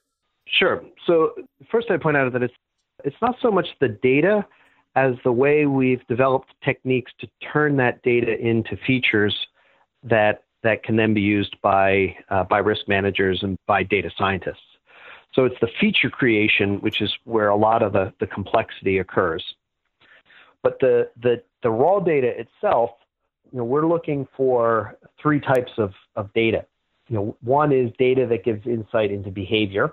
Sure. 0.47 0.85
So 1.07 1.33
first, 1.71 1.91
I 1.91 1.97
point 1.97 2.17
out 2.17 2.33
that 2.33 2.43
it's 2.43 2.55
it's 3.05 3.17
not 3.23 3.37
so 3.41 3.51
much 3.51 3.67
the 3.81 3.89
data 3.89 4.45
as 4.95 5.15
the 5.25 5.33
way 5.33 5.67
we've 5.67 6.07
developed 6.07 6.53
techniques 6.63 7.11
to 7.21 7.27
turn 7.53 7.77
that 7.77 8.03
data 8.03 8.39
into 8.39 8.77
features 8.87 9.35
that 10.03 10.45
that 10.63 10.83
can 10.85 10.97
then 10.97 11.15
be 11.15 11.21
used 11.21 11.57
by 11.63 12.15
uh, 12.31 12.45
by 12.45 12.59
risk 12.59 12.83
managers 12.89 13.41
and 13.43 13.57
by 13.67 13.83
data 13.83 14.11
scientists. 14.19 14.61
So 15.35 15.45
it's 15.45 15.57
the 15.61 15.69
feature 15.81 16.11
creation, 16.11 16.81
which 16.81 17.01
is 17.01 17.13
where 17.25 17.49
a 17.49 17.57
lot 17.57 17.83
of 17.83 17.93
the, 17.93 18.13
the 18.21 18.27
complexity 18.27 18.99
occurs. 18.99 19.45
But 20.63 20.79
the, 20.81 21.11
the, 21.21 21.43
the 21.63 21.71
raw 21.71 22.01
data 22.01 22.29
itself, 22.39 22.91
you 23.51 23.59
know, 23.59 23.65
we're 23.65 23.87
looking 23.87 24.29
for 24.37 24.97
three 25.21 25.41
types 25.41 25.73
of, 25.79 25.93
of 26.17 26.33
data 26.35 26.67
you 27.13 27.19
know, 27.19 27.37
one 27.43 27.73
is 27.73 27.91
data 27.99 28.27
that 28.27 28.43
gives 28.43 28.67
insight 28.67 29.11
into 29.11 29.31
behavior, 29.31 29.93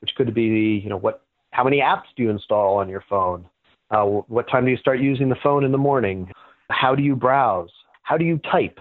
which 0.00 0.14
could 0.14 0.32
be, 0.34 0.80
you 0.82 0.88
know, 0.88 0.96
what, 0.96 1.24
how 1.50 1.64
many 1.64 1.80
apps 1.80 2.04
do 2.16 2.22
you 2.22 2.30
install 2.30 2.76
on 2.76 2.88
your 2.88 3.02
phone? 3.10 3.44
Uh, 3.90 4.04
what 4.04 4.48
time 4.48 4.64
do 4.64 4.70
you 4.70 4.76
start 4.76 5.00
using 5.00 5.28
the 5.28 5.36
phone 5.42 5.64
in 5.64 5.72
the 5.72 5.78
morning? 5.78 6.30
How 6.70 6.94
do 6.94 7.02
you 7.02 7.16
browse? 7.16 7.70
How 8.04 8.16
do 8.16 8.24
you 8.24 8.38
type? 8.38 8.78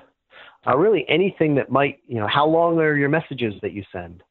Uh, 0.67 0.77
really 0.77 1.03
anything 1.09 1.55
that 1.55 1.71
might, 1.71 1.99
you 2.07 2.19
know, 2.19 2.27
how 2.27 2.45
long 2.45 2.77
are 2.77 2.95
your 2.95 3.09
messages 3.09 3.55
that 3.63 3.71
you 3.71 3.83
send? 3.91 4.21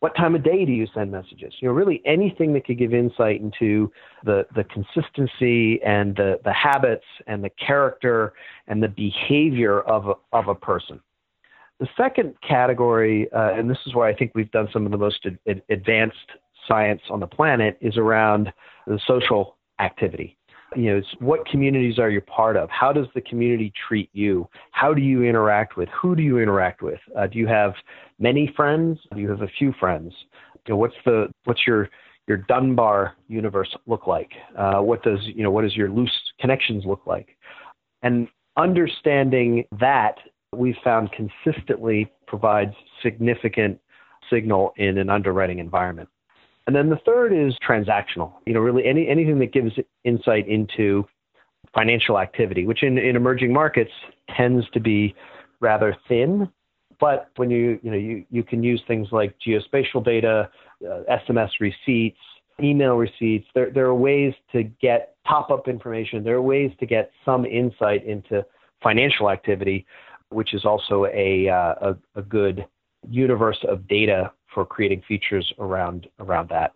What 0.00 0.14
time 0.14 0.36
of 0.36 0.44
day 0.44 0.64
do 0.64 0.70
you 0.70 0.86
send 0.94 1.10
messages? 1.10 1.52
You 1.60 1.68
know, 1.68 1.74
really 1.74 2.00
anything 2.06 2.52
that 2.54 2.64
could 2.64 2.78
give 2.78 2.94
insight 2.94 3.40
into 3.40 3.90
the, 4.24 4.46
the 4.54 4.62
consistency 4.64 5.82
and 5.82 6.14
the, 6.14 6.38
the 6.44 6.52
habits 6.52 7.04
and 7.26 7.42
the 7.42 7.50
character 7.50 8.32
and 8.68 8.80
the 8.80 8.88
behavior 8.88 9.80
of 9.80 10.08
a, 10.08 10.14
of 10.32 10.46
a 10.46 10.54
person. 10.54 11.00
The 11.80 11.88
second 11.96 12.34
category, 12.46 13.30
uh, 13.32 13.54
and 13.54 13.68
this 13.68 13.78
is 13.86 13.94
where 13.94 14.06
I 14.06 14.14
think 14.14 14.32
we've 14.36 14.50
done 14.52 14.68
some 14.72 14.86
of 14.86 14.92
the 14.92 14.98
most 14.98 15.26
ad- 15.26 15.62
advanced 15.68 16.16
science 16.68 17.02
on 17.10 17.18
the 17.18 17.26
planet, 17.26 17.76
is 17.80 17.96
around 17.96 18.52
the 18.86 19.00
social 19.04 19.56
activity. 19.80 20.37
You 20.76 20.94
know, 20.96 21.02
what 21.20 21.46
communities 21.46 21.98
are 21.98 22.10
you 22.10 22.20
part 22.20 22.56
of? 22.56 22.68
How 22.68 22.92
does 22.92 23.06
the 23.14 23.22
community 23.22 23.72
treat 23.88 24.10
you? 24.12 24.48
How 24.72 24.92
do 24.92 25.00
you 25.00 25.22
interact 25.22 25.76
with? 25.76 25.88
Who 26.00 26.14
do 26.14 26.22
you 26.22 26.38
interact 26.38 26.82
with? 26.82 27.00
Uh, 27.18 27.26
do 27.26 27.38
you 27.38 27.46
have 27.46 27.72
many 28.18 28.52
friends? 28.54 28.98
Do 29.14 29.20
you 29.20 29.30
have 29.30 29.40
a 29.40 29.48
few 29.58 29.72
friends? 29.80 30.12
You 30.66 30.74
know, 30.74 30.76
what's 30.76 30.94
the 31.06 31.28
what's 31.44 31.66
your 31.66 31.88
your 32.26 32.36
Dunbar 32.36 33.14
universe 33.28 33.74
look 33.86 34.06
like? 34.06 34.30
Uh, 34.56 34.80
what 34.80 35.02
does 35.02 35.20
you 35.24 35.42
know? 35.42 35.50
What 35.50 35.62
does 35.62 35.74
your 35.74 35.88
loose 35.88 36.12
connections 36.38 36.84
look 36.84 37.06
like? 37.06 37.36
And 38.02 38.28
understanding 38.58 39.64
that 39.80 40.16
we've 40.54 40.76
found 40.84 41.10
consistently 41.12 42.12
provides 42.26 42.74
significant 43.02 43.80
signal 44.30 44.72
in 44.76 44.98
an 44.98 45.08
underwriting 45.08 45.58
environment. 45.58 46.08
And 46.68 46.76
then 46.76 46.90
the 46.90 46.98
third 47.06 47.32
is 47.32 47.54
transactional. 47.66 48.34
You 48.44 48.52
know, 48.52 48.60
really 48.60 48.84
any 48.84 49.08
anything 49.08 49.38
that 49.38 49.54
gives 49.54 49.72
insight 50.04 50.46
into 50.46 51.08
financial 51.74 52.18
activity, 52.18 52.66
which 52.66 52.82
in, 52.82 52.98
in 52.98 53.16
emerging 53.16 53.54
markets 53.54 53.90
tends 54.36 54.68
to 54.74 54.80
be 54.80 55.14
rather 55.60 55.96
thin. 56.08 56.46
But 57.00 57.30
when 57.36 57.50
you 57.50 57.80
you 57.82 57.90
know 57.90 57.96
you, 57.96 58.22
you 58.30 58.42
can 58.42 58.62
use 58.62 58.82
things 58.86 59.08
like 59.12 59.34
geospatial 59.46 60.04
data, 60.04 60.50
uh, 60.86 61.04
SMS 61.10 61.48
receipts, 61.58 62.20
email 62.62 62.96
receipts. 62.96 63.46
There 63.54 63.70
there 63.70 63.86
are 63.86 63.94
ways 63.94 64.34
to 64.52 64.64
get 64.64 65.14
top 65.26 65.50
up 65.50 65.68
information. 65.68 66.22
There 66.22 66.36
are 66.36 66.42
ways 66.42 66.70
to 66.80 66.86
get 66.86 67.12
some 67.24 67.46
insight 67.46 68.04
into 68.04 68.44
financial 68.82 69.30
activity 69.30 69.86
which 70.30 70.52
is 70.52 70.64
also 70.64 71.06
a, 71.06 71.48
uh, 71.48 71.74
a, 71.80 71.96
a, 72.16 72.22
good 72.22 72.66
universe 73.08 73.58
of 73.66 73.88
data 73.88 74.30
for 74.58 74.66
creating 74.66 75.00
features 75.02 75.52
around 75.60 76.08
around 76.18 76.48
that. 76.48 76.72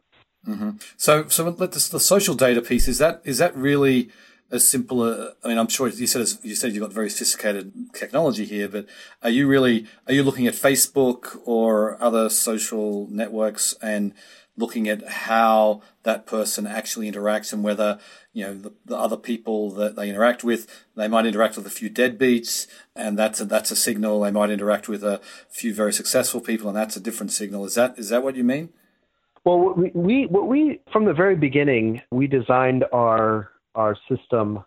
Mm-hmm. 0.47 0.71
So, 0.97 1.27
so 1.27 1.49
let 1.49 1.73
this, 1.73 1.89
the 1.89 1.99
social 1.99 2.37
data 2.37 2.63
piece 2.63 2.87
is 2.87 2.99
that 2.99 3.21
is 3.25 3.39
that 3.39 3.57
really 3.57 4.09
as 4.53 4.69
simple? 4.69 5.03
I 5.03 5.49
mean, 5.49 5.59
I'm 5.59 5.67
sure 5.67 5.89
you 5.89 6.07
said 6.07 6.29
you 6.45 6.55
said 6.55 6.75
you've 6.75 6.85
got 6.85 6.93
very 6.93 7.11
sophisticated 7.11 7.73
technology 7.93 8.45
here, 8.45 8.69
but 8.69 8.87
are 9.21 9.31
you 9.31 9.49
really 9.49 9.87
are 10.07 10.15
you 10.15 10.23
looking 10.23 10.47
at 10.47 10.55
Facebook 10.55 11.41
or 11.45 12.01
other 12.01 12.29
social 12.29 13.09
networks 13.11 13.75
and 13.83 14.15
looking 14.57 14.89
at 14.89 15.07
how 15.07 15.81
that 16.03 16.27
person 16.27 16.67
actually 16.67 17.11
interacts 17.11 17.53
and 17.53 17.65
whether 17.65 17.99
you 18.33 18.45
know 18.45 18.55
the, 18.55 18.73
the, 18.85 18.97
other 18.97 19.17
people 19.17 19.71
that 19.71 19.97
they 19.97 20.11
interact 20.11 20.45
with 20.45 20.85
they 20.95 21.09
might 21.09 21.27
interact 21.27 21.57
with 21.57 21.67
a 21.67 21.71
few 21.71 21.89
deadbeats 21.89 22.67
and 22.95 23.19
that's 23.19 23.41
a, 23.41 23.45
that's 23.45 23.71
a 23.71 23.77
signal. 23.77 24.21
They 24.21 24.31
might 24.31 24.51
interact 24.51 24.89
with 24.89 25.03
a 25.03 25.21
few 25.49 25.75
very 25.75 25.93
successful 25.93 26.41
people 26.41 26.69
and 26.69 26.77
that's 26.77 26.97
a 26.97 27.01
different 27.01 27.33
signal. 27.33 27.65
Is 27.65 27.75
that 27.75 27.99
is 27.99 28.11
that 28.11 28.23
what 28.23 28.37
you 28.37 28.45
mean? 28.45 28.71
Well 29.45 29.75
we, 29.75 29.91
we 29.95 30.27
what 30.27 30.47
we 30.47 30.81
from 30.93 31.05
the 31.07 31.15
very 31.15 31.37
beginning 31.37 32.03
we 32.11 32.27
designed 32.27 32.85
our 32.93 33.51
our 33.75 33.97
system 34.09 34.65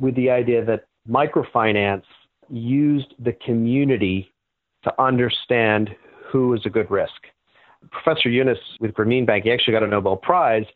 with 0.00 0.16
the 0.16 0.30
idea 0.30 0.64
that 0.64 0.86
microfinance 1.08 2.04
used 2.48 3.14
the 3.18 3.32
community 3.32 4.32
to 4.82 5.00
understand 5.00 5.94
who 6.32 6.54
is 6.54 6.62
a 6.64 6.70
good 6.70 6.90
risk 6.90 7.26
Professor 7.90 8.28
Yunus 8.28 8.58
with 8.80 8.92
Grameen 8.92 9.26
Bank, 9.26 9.44
he 9.44 9.52
actually 9.52 9.72
got 9.72 9.82
a 9.82 9.86
Nobel 9.86 10.16
Prize 10.16 10.66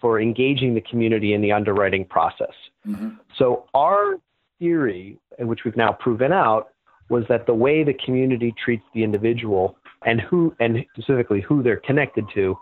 for 0.00 0.20
engaging 0.20 0.74
the 0.74 0.80
community 0.82 1.34
in 1.34 1.40
the 1.40 1.52
underwriting 1.52 2.04
process. 2.04 2.52
Mm-hmm. 2.86 3.10
So 3.38 3.66
our 3.74 4.16
theory, 4.58 5.18
which 5.38 5.60
we've 5.64 5.76
now 5.76 5.92
proven 5.92 6.32
out, 6.32 6.70
was 7.08 7.24
that 7.28 7.46
the 7.46 7.54
way 7.54 7.84
the 7.84 7.94
community 7.94 8.54
treats 8.62 8.84
the 8.94 9.02
individual 9.02 9.76
and 10.04 10.20
who, 10.20 10.54
and 10.60 10.84
specifically 10.92 11.40
who 11.40 11.62
they're 11.62 11.76
connected 11.80 12.26
to, 12.34 12.58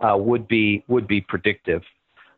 uh, 0.00 0.16
would 0.16 0.46
be 0.46 0.84
would 0.88 1.06
be 1.06 1.20
predictive. 1.20 1.82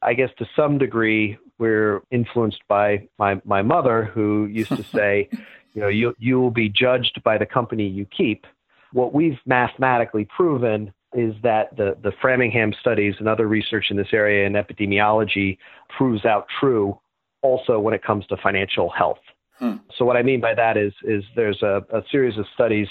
I 0.02 0.14
guess 0.14 0.30
to 0.38 0.46
some 0.54 0.78
degree, 0.78 1.38
we're 1.58 2.02
influenced 2.10 2.62
by 2.68 3.08
my 3.18 3.40
my 3.44 3.62
mother, 3.62 4.04
who 4.04 4.46
used 4.46 4.74
to 4.76 4.84
say, 4.84 5.28
you 5.74 5.82
know, 5.82 5.88
you 5.88 6.14
you 6.18 6.40
will 6.40 6.50
be 6.50 6.68
judged 6.68 7.22
by 7.24 7.38
the 7.38 7.46
company 7.46 7.86
you 7.86 8.06
keep. 8.06 8.46
What 8.92 9.12
we've 9.12 9.38
mathematically 9.44 10.24
proven 10.24 10.92
is 11.14 11.34
that 11.42 11.74
the, 11.76 11.96
the 12.02 12.12
Framingham 12.20 12.74
studies 12.80 13.14
and 13.18 13.28
other 13.28 13.46
research 13.46 13.86
in 13.90 13.96
this 13.96 14.08
area 14.12 14.46
in 14.46 14.52
epidemiology 14.52 15.56
proves 15.96 16.24
out 16.24 16.46
true 16.60 16.98
also 17.42 17.78
when 17.78 17.94
it 17.94 18.02
comes 18.02 18.26
to 18.26 18.36
financial 18.36 18.90
health. 18.90 19.20
Hmm. 19.58 19.76
So 19.96 20.04
what 20.04 20.16
I 20.16 20.22
mean 20.22 20.40
by 20.40 20.54
that 20.54 20.76
is 20.76 20.92
is 21.02 21.24
there's 21.34 21.62
a, 21.62 21.84
a 21.92 22.02
series 22.10 22.38
of 22.38 22.46
studies 22.54 22.88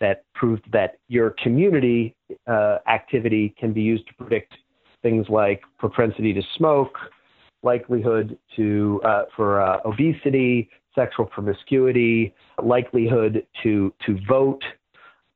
that 0.00 0.24
proved 0.34 0.64
that 0.72 0.98
your 1.08 1.30
community 1.42 2.14
uh, 2.46 2.78
activity 2.88 3.54
can 3.58 3.72
be 3.72 3.80
used 3.80 4.06
to 4.08 4.14
predict 4.14 4.52
things 5.02 5.26
like 5.28 5.62
propensity 5.78 6.32
to 6.34 6.42
smoke, 6.56 6.96
likelihood 7.62 8.36
to 8.56 9.00
uh, 9.04 9.22
for 9.36 9.62
uh, 9.62 9.78
obesity, 9.84 10.68
sexual 10.94 11.26
promiscuity, 11.26 12.34
likelihood 12.62 13.46
to 13.62 13.92
to 14.04 14.18
vote, 14.28 14.62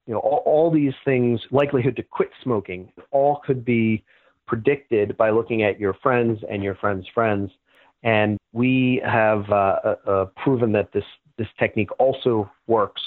you 0.08 0.14
know, 0.14 0.20
all, 0.20 0.42
all 0.46 0.70
these 0.70 0.94
things, 1.04 1.38
likelihood 1.50 1.94
to 1.96 2.02
quit 2.02 2.30
smoking, 2.42 2.90
all 3.10 3.42
could 3.44 3.62
be 3.62 4.02
predicted 4.46 5.14
by 5.18 5.28
looking 5.28 5.62
at 5.62 5.78
your 5.78 5.92
friends 6.02 6.40
and 6.50 6.62
your 6.62 6.74
friends' 6.76 7.06
friends. 7.14 7.50
And 8.02 8.38
we 8.54 9.02
have 9.04 9.44
uh, 9.50 9.54
uh, 9.84 9.96
uh 10.06 10.24
proven 10.42 10.72
that 10.72 10.92
this, 10.92 11.04
this 11.36 11.48
technique 11.58 11.90
also 11.98 12.50
works 12.66 13.02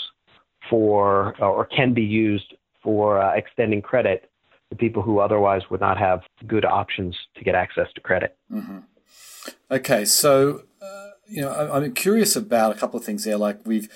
for 0.70 1.36
or 1.44 1.66
can 1.66 1.96
be 1.96 2.04
used 2.04 2.54
for 2.84 3.20
uh, 3.20 3.34
extending 3.34 3.82
credit 3.82 4.30
to 4.70 4.76
people 4.76 5.02
who 5.02 5.20
otherwise 5.20 5.64
would 5.72 5.82
not 5.82 5.98
have 5.98 6.22
good 6.46 6.66
options 6.66 7.18
to 7.36 7.44
get 7.44 7.56
access 7.56 7.88
to 7.96 8.02
credit. 8.02 8.38
Mm-hmm. 8.52 8.78
Okay, 9.72 10.06
so 10.06 10.64
uh, 10.80 11.10
you 11.28 11.42
know, 11.42 11.52
I'm 11.74 11.94
curious 11.94 12.36
about 12.36 12.76
a 12.76 12.80
couple 12.80 13.00
of 13.00 13.06
things 13.06 13.24
there. 13.24 13.38
Like 13.38 13.60
we've, 13.66 13.90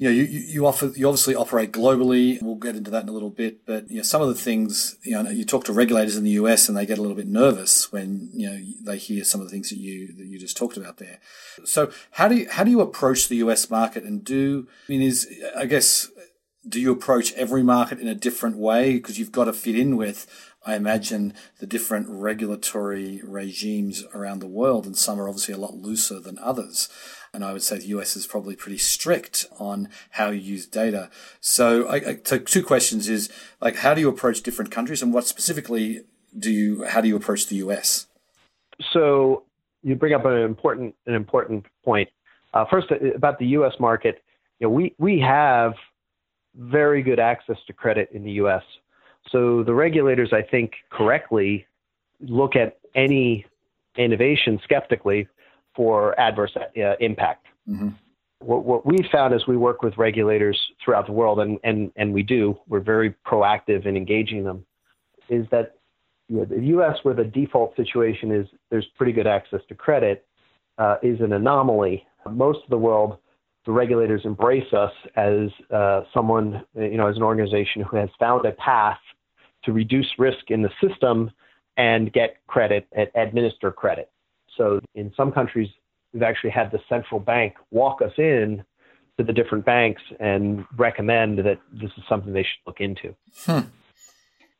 you 0.00 0.08
know, 0.08 0.14
you, 0.14 0.22
you 0.22 0.66
offer, 0.66 0.86
you 0.96 1.06
obviously 1.06 1.34
operate 1.34 1.72
globally. 1.72 2.42
We'll 2.42 2.54
get 2.54 2.74
into 2.74 2.90
that 2.90 3.02
in 3.02 3.10
a 3.10 3.12
little 3.12 3.28
bit, 3.28 3.66
but 3.66 3.90
you 3.90 3.98
know, 3.98 4.02
some 4.02 4.22
of 4.22 4.28
the 4.28 4.34
things, 4.34 4.96
you 5.02 5.22
know, 5.22 5.28
you 5.28 5.44
talk 5.44 5.64
to 5.64 5.74
regulators 5.74 6.16
in 6.16 6.24
the 6.24 6.30
US 6.30 6.70
and 6.70 6.78
they 6.78 6.86
get 6.86 6.96
a 6.96 7.02
little 7.02 7.16
bit 7.18 7.26
nervous 7.26 7.92
when, 7.92 8.30
you 8.32 8.48
know, 8.48 8.58
they 8.80 8.96
hear 8.96 9.24
some 9.24 9.42
of 9.42 9.46
the 9.46 9.50
things 9.50 9.68
that 9.68 9.76
you, 9.76 10.14
that 10.14 10.24
you 10.24 10.38
just 10.38 10.56
talked 10.56 10.78
about 10.78 10.96
there. 10.96 11.18
So 11.66 11.92
how 12.12 12.28
do 12.28 12.36
you, 12.36 12.48
how 12.48 12.64
do 12.64 12.70
you 12.70 12.80
approach 12.80 13.28
the 13.28 13.36
US 13.36 13.68
market 13.68 14.04
and 14.04 14.24
do, 14.24 14.66
I 14.88 14.92
mean, 14.92 15.02
is, 15.02 15.28
I 15.54 15.66
guess, 15.66 16.08
do 16.66 16.80
you 16.80 16.92
approach 16.92 17.34
every 17.34 17.62
market 17.62 18.00
in 18.00 18.08
a 18.08 18.14
different 18.14 18.56
way? 18.56 18.94
Because 18.94 19.18
you've 19.18 19.32
got 19.32 19.44
to 19.44 19.52
fit 19.52 19.76
in 19.76 19.98
with, 19.98 20.26
I 20.66 20.76
imagine, 20.76 21.32
the 21.58 21.66
different 21.66 22.06
regulatory 22.08 23.22
regimes 23.24 24.04
around 24.14 24.40
the 24.40 24.46
world, 24.46 24.84
and 24.84 24.96
some 24.96 25.18
are 25.18 25.28
obviously 25.28 25.54
a 25.54 25.58
lot 25.58 25.74
looser 25.74 26.20
than 26.20 26.38
others. 26.38 26.88
And 27.32 27.44
I 27.44 27.52
would 27.52 27.62
say 27.62 27.78
the 27.78 27.86
US 27.86 28.14
is 28.14 28.26
probably 28.26 28.56
pretty 28.56 28.76
strict 28.76 29.46
on 29.58 29.88
how 30.10 30.30
you 30.30 30.40
use 30.40 30.66
data. 30.66 31.10
So, 31.40 31.86
I, 31.86 31.96
I, 31.96 32.14
two 32.14 32.62
questions 32.62 33.08
is 33.08 33.30
like, 33.60 33.76
how 33.76 33.94
do 33.94 34.00
you 34.00 34.08
approach 34.08 34.42
different 34.42 34.70
countries, 34.70 35.02
and 35.02 35.14
what 35.14 35.26
specifically 35.26 36.02
do 36.38 36.50
you, 36.50 36.84
how 36.84 37.00
do 37.00 37.08
you 37.08 37.16
approach 37.16 37.46
the 37.46 37.56
US? 37.56 38.06
So, 38.92 39.44
you 39.82 39.94
bring 39.94 40.12
up 40.12 40.24
an 40.24 40.38
important 40.38 40.94
an 41.06 41.14
important 41.14 41.64
point. 41.84 42.08
Uh, 42.52 42.64
first, 42.70 42.88
about 43.14 43.38
the 43.38 43.46
U.S. 43.46 43.72
market, 43.80 44.22
you 44.58 44.66
know, 44.66 44.70
we 44.70 44.94
we 44.98 45.20
have 45.20 45.74
very 46.54 47.02
good 47.02 47.18
access 47.18 47.56
to 47.66 47.72
credit 47.72 48.10
in 48.12 48.24
the 48.24 48.32
U.S. 48.32 48.62
So 49.28 49.62
the 49.62 49.74
regulators, 49.74 50.32
I 50.32 50.42
think, 50.42 50.72
correctly 50.90 51.66
look 52.20 52.56
at 52.56 52.78
any 52.94 53.46
innovation 53.96 54.60
skeptically 54.64 55.28
for 55.74 56.18
adverse 56.18 56.52
uh, 56.56 56.96
impact. 57.00 57.46
Mm-hmm. 57.68 57.90
What, 58.40 58.64
what 58.64 58.86
we 58.86 58.98
found 59.12 59.34
as 59.34 59.46
we 59.46 59.56
work 59.56 59.82
with 59.82 59.96
regulators 59.98 60.58
throughout 60.82 61.06
the 61.06 61.12
world, 61.12 61.40
and, 61.40 61.58
and, 61.62 61.92
and 61.96 62.12
we 62.12 62.22
do, 62.22 62.58
we're 62.68 62.80
very 62.80 63.14
proactive 63.26 63.86
in 63.86 63.96
engaging 63.96 64.44
them, 64.44 64.64
is 65.28 65.46
that 65.50 65.76
you 66.28 66.38
know, 66.38 66.44
the 66.44 66.60
U.S., 66.60 66.96
where 67.02 67.14
the 67.14 67.24
default 67.24 67.76
situation 67.76 68.32
is 68.32 68.46
there's 68.70 68.86
pretty 68.96 69.12
good 69.12 69.26
access 69.26 69.60
to 69.68 69.74
credit, 69.74 70.26
uh, 70.78 70.96
is 71.02 71.20
an 71.20 71.32
anomaly. 71.32 72.06
Most 72.30 72.60
of 72.64 72.70
the 72.70 72.78
world 72.78 73.18
the 73.66 73.72
regulators 73.72 74.22
embrace 74.24 74.72
us 74.72 74.92
as 75.16 75.48
uh, 75.70 76.02
someone, 76.14 76.64
you 76.74 76.96
know, 76.96 77.06
as 77.06 77.16
an 77.16 77.22
organization 77.22 77.82
who 77.82 77.96
has 77.96 78.08
found 78.18 78.46
a 78.46 78.52
path 78.52 78.98
to 79.64 79.72
reduce 79.72 80.06
risk 80.18 80.50
in 80.50 80.62
the 80.62 80.70
system 80.80 81.30
and 81.76 82.12
get 82.12 82.36
credit, 82.46 82.86
administer 83.14 83.70
credit. 83.70 84.10
So 84.56 84.80
in 84.94 85.12
some 85.16 85.30
countries, 85.32 85.68
we've 86.12 86.22
actually 86.22 86.50
had 86.50 86.70
the 86.70 86.80
central 86.88 87.20
bank 87.20 87.54
walk 87.70 88.02
us 88.02 88.12
in 88.16 88.64
to 89.18 89.24
the 89.24 89.32
different 89.32 89.64
banks 89.64 90.02
and 90.18 90.64
recommend 90.76 91.38
that 91.40 91.58
this 91.72 91.90
is 91.96 92.02
something 92.08 92.32
they 92.32 92.42
should 92.42 92.66
look 92.66 92.80
into. 92.80 93.14
Hmm. 93.44 93.60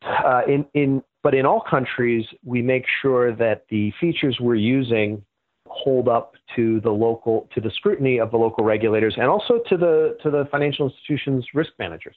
Uh, 0.03 0.43
in, 0.47 0.67
in, 0.75 1.03
but 1.23 1.35
in 1.35 1.45
all 1.45 1.63
countries, 1.69 2.25
we 2.45 2.63
make 2.63 2.85
sure 3.03 3.35
that 3.35 3.65
the 3.71 3.93
features 4.01 4.39
we're 4.41 4.55
using 4.55 5.23
hold 5.71 6.09
up 6.09 6.35
to 6.57 6.81
the 6.81 6.91
local 6.91 7.49
to 7.55 7.61
the 7.61 7.71
scrutiny 7.71 8.19
of 8.19 8.31
the 8.31 8.37
local 8.37 8.65
regulators 8.65 9.15
and 9.17 9.27
also 9.27 9.61
to 9.69 9.77
the 9.77 10.17
to 10.23 10.31
the 10.31 10.47
financial 10.51 10.89
institutions 10.89 11.47
risk 11.55 11.71
managers. 11.79 12.17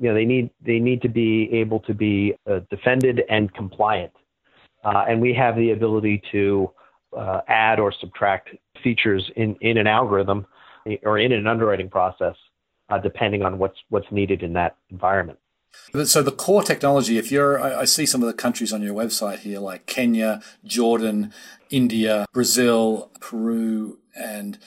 You 0.00 0.08
know 0.08 0.14
they 0.14 0.24
need 0.24 0.50
they 0.64 0.78
need 0.78 1.02
to 1.02 1.08
be 1.08 1.52
able 1.52 1.80
to 1.80 1.94
be 1.94 2.34
uh, 2.50 2.60
defended 2.70 3.22
and 3.28 3.52
compliant. 3.54 4.12
Uh, 4.84 5.04
and 5.08 5.20
we 5.20 5.34
have 5.34 5.56
the 5.56 5.72
ability 5.72 6.22
to 6.32 6.70
uh, 7.16 7.40
add 7.48 7.78
or 7.78 7.92
subtract 8.00 8.50
features 8.82 9.30
in 9.36 9.56
in 9.60 9.76
an 9.76 9.86
algorithm 9.86 10.46
or 11.02 11.18
in 11.18 11.32
an 11.32 11.46
underwriting 11.46 11.88
process 11.88 12.36
uh, 12.88 12.98
depending 12.98 13.42
on 13.42 13.58
what's 13.58 13.78
what's 13.90 14.10
needed 14.10 14.42
in 14.42 14.52
that 14.52 14.76
environment 14.90 15.38
so 16.04 16.22
the 16.22 16.32
core 16.32 16.62
technology, 16.62 17.18
if 17.18 17.30
you're, 17.30 17.60
I, 17.62 17.84
see 17.84 18.06
some 18.06 18.22
of 18.22 18.26
the 18.26 18.34
countries 18.34 18.72
on 18.72 18.82
your 18.82 18.94
website 18.94 19.40
here, 19.40 19.58
like 19.58 19.86
Kenya, 19.86 20.42
Jordan, 20.64 21.32
India, 21.70 22.26
Brazil, 22.32 23.10
Peru, 23.20 23.98
and 24.14 24.58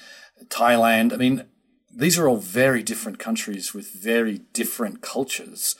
Thailand. 0.46 1.14
I 1.14 1.18
mean, 1.18 1.46
these 1.94 2.20
are 2.20 2.28
all 2.28 2.38
very 2.38 2.84
different 2.84 3.20
countries 3.20 3.74
with 3.74 3.92
very 3.92 4.40
different 4.54 5.02
cultures. 5.02 5.76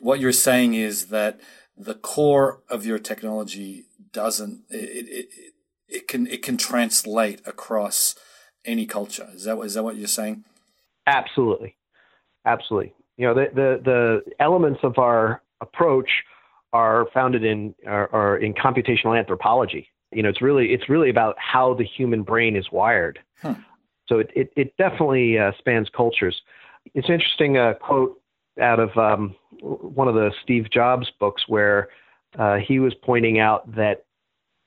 What 0.00 0.20
you're 0.20 0.32
saying 0.32 0.74
is 0.74 1.06
that 1.06 1.40
the 1.76 1.94
core 1.94 2.62
of 2.68 2.84
your 2.84 2.98
technology 2.98 3.84
doesn't, 4.12 4.64
it, 4.68 5.06
it, 5.08 5.28
it 5.88 6.08
can, 6.08 6.26
it 6.26 6.42
can 6.42 6.56
translate 6.56 7.40
across 7.46 8.14
any 8.64 8.84
culture. 8.86 9.28
Is 9.34 9.44
that, 9.44 9.58
is 9.60 9.74
that 9.74 9.84
what 9.84 9.96
you're 9.96 10.08
saying? 10.08 10.44
Absolutely. 11.06 11.76
Absolutely 12.44 12.94
you 13.16 13.26
know, 13.26 13.34
the, 13.34 13.46
the, 13.54 13.80
the 13.84 14.32
elements 14.40 14.80
of 14.82 14.98
our 14.98 15.42
approach 15.60 16.08
are 16.72 17.06
founded 17.12 17.44
in 17.44 17.74
are, 17.86 18.08
are, 18.12 18.38
in 18.38 18.54
computational 18.54 19.18
anthropology. 19.18 19.88
You 20.10 20.22
know, 20.22 20.28
it's 20.28 20.42
really 20.42 20.72
it's 20.72 20.88
really 20.88 21.10
about 21.10 21.36
how 21.38 21.74
the 21.74 21.84
human 21.84 22.22
brain 22.22 22.56
is 22.56 22.70
wired. 22.72 23.18
Huh. 23.40 23.54
So 24.08 24.18
it 24.18 24.30
it, 24.34 24.52
it 24.56 24.76
definitely 24.76 25.38
uh, 25.38 25.52
spans 25.58 25.88
cultures. 25.94 26.40
It's 26.94 27.08
interesting 27.08 27.58
uh, 27.58 27.74
quote 27.74 28.20
out 28.60 28.80
of 28.80 28.96
um, 28.96 29.34
one 29.60 30.08
of 30.08 30.14
the 30.14 30.32
Steve 30.42 30.70
Jobs 30.70 31.10
books 31.20 31.44
where 31.46 31.88
uh, 32.38 32.56
he 32.56 32.78
was 32.78 32.94
pointing 33.02 33.38
out 33.38 33.74
that 33.74 34.04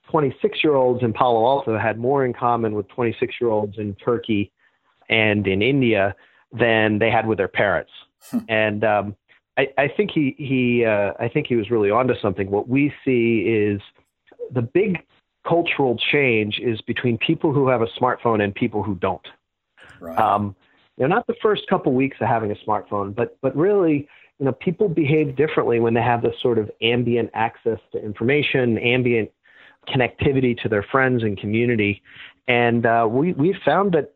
26 0.09 0.63
year 0.63 0.75
olds 0.75 1.03
in 1.03 1.13
Palo 1.13 1.45
Alto 1.45 1.77
had 1.77 1.97
more 1.97 2.25
in 2.25 2.33
common 2.33 2.75
with 2.75 2.87
26 2.89 3.35
year 3.41 3.49
olds 3.49 3.77
in 3.77 3.95
Turkey 3.95 4.51
and 5.09 5.45
in 5.47 5.61
India 5.61 6.15
than 6.51 6.99
they 6.99 7.11
had 7.11 7.27
with 7.27 7.37
their 7.37 7.47
parents. 7.47 7.91
And 8.49 8.83
um, 8.83 9.15
I, 9.57 9.67
I, 9.77 9.87
think 9.87 10.11
he 10.11 10.35
he 10.37 10.85
uh, 10.85 11.13
I 11.19 11.27
think 11.29 11.47
he 11.47 11.55
was 11.55 11.69
really 11.69 11.89
onto 11.89 12.15
something. 12.21 12.49
What 12.49 12.67
we 12.67 12.93
see 13.03 13.39
is 13.47 13.81
the 14.51 14.61
big 14.61 15.03
cultural 15.47 15.97
change 15.97 16.59
is 16.59 16.81
between 16.81 17.17
people 17.17 17.53
who 17.53 17.67
have 17.67 17.81
a 17.81 17.87
smartphone 17.99 18.43
and 18.43 18.53
people 18.53 18.83
who 18.83 18.95
don't. 18.95 19.27
Right. 19.99 20.17
Um, 20.17 20.55
you 20.97 21.07
know, 21.07 21.15
not 21.15 21.27
the 21.27 21.35
first 21.41 21.67
couple 21.69 21.93
weeks 21.93 22.17
of 22.19 22.27
having 22.27 22.51
a 22.51 22.55
smartphone, 22.55 23.15
but 23.15 23.37
but 23.41 23.55
really, 23.55 24.07
you 24.39 24.45
know, 24.45 24.51
people 24.53 24.89
behave 24.89 25.35
differently 25.35 25.79
when 25.79 25.93
they 25.93 26.01
have 26.01 26.21
this 26.21 26.35
sort 26.41 26.57
of 26.57 26.69
ambient 26.81 27.29
access 27.33 27.79
to 27.91 28.03
information, 28.03 28.77
ambient 28.77 29.31
connectivity 29.87 30.59
to 30.61 30.67
their 30.67 30.83
friends 30.83 31.23
and 31.23 31.37
community. 31.37 32.01
And 32.47 32.85
uh, 32.85 33.07
we 33.09 33.33
we 33.33 33.57
found 33.63 33.93
that 33.93 34.11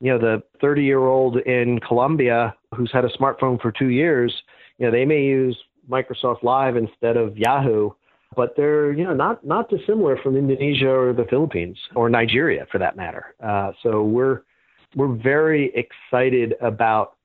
you 0.00 0.10
know, 0.10 0.18
the 0.18 0.42
30 0.60 0.82
year 0.82 1.00
old 1.00 1.36
in 1.38 1.78
Colombia 1.80 2.54
who's 2.74 2.90
had 2.92 3.04
a 3.04 3.08
smartphone 3.08 3.60
for 3.60 3.72
two 3.72 3.88
years, 3.88 4.32
you 4.78 4.86
know, 4.86 4.92
they 4.92 5.04
may 5.04 5.22
use 5.22 5.56
Microsoft 5.88 6.42
Live 6.42 6.76
instead 6.76 7.16
of 7.16 7.36
Yahoo, 7.36 7.90
but 8.36 8.54
they're, 8.56 8.92
you 8.92 9.04
know, 9.04 9.14
not, 9.14 9.44
not 9.44 9.68
dissimilar 9.68 10.16
from 10.16 10.36
Indonesia 10.36 10.88
or 10.90 11.12
the 11.12 11.24
Philippines 11.24 11.76
or 11.94 12.08
Nigeria 12.08 12.66
for 12.70 12.78
that 12.78 12.96
matter. 12.96 13.34
Uh, 13.42 13.72
so 13.82 14.04
we're, 14.04 14.42
we're 14.94 15.14
very 15.14 15.72
excited 15.74 16.54
about 16.60 17.16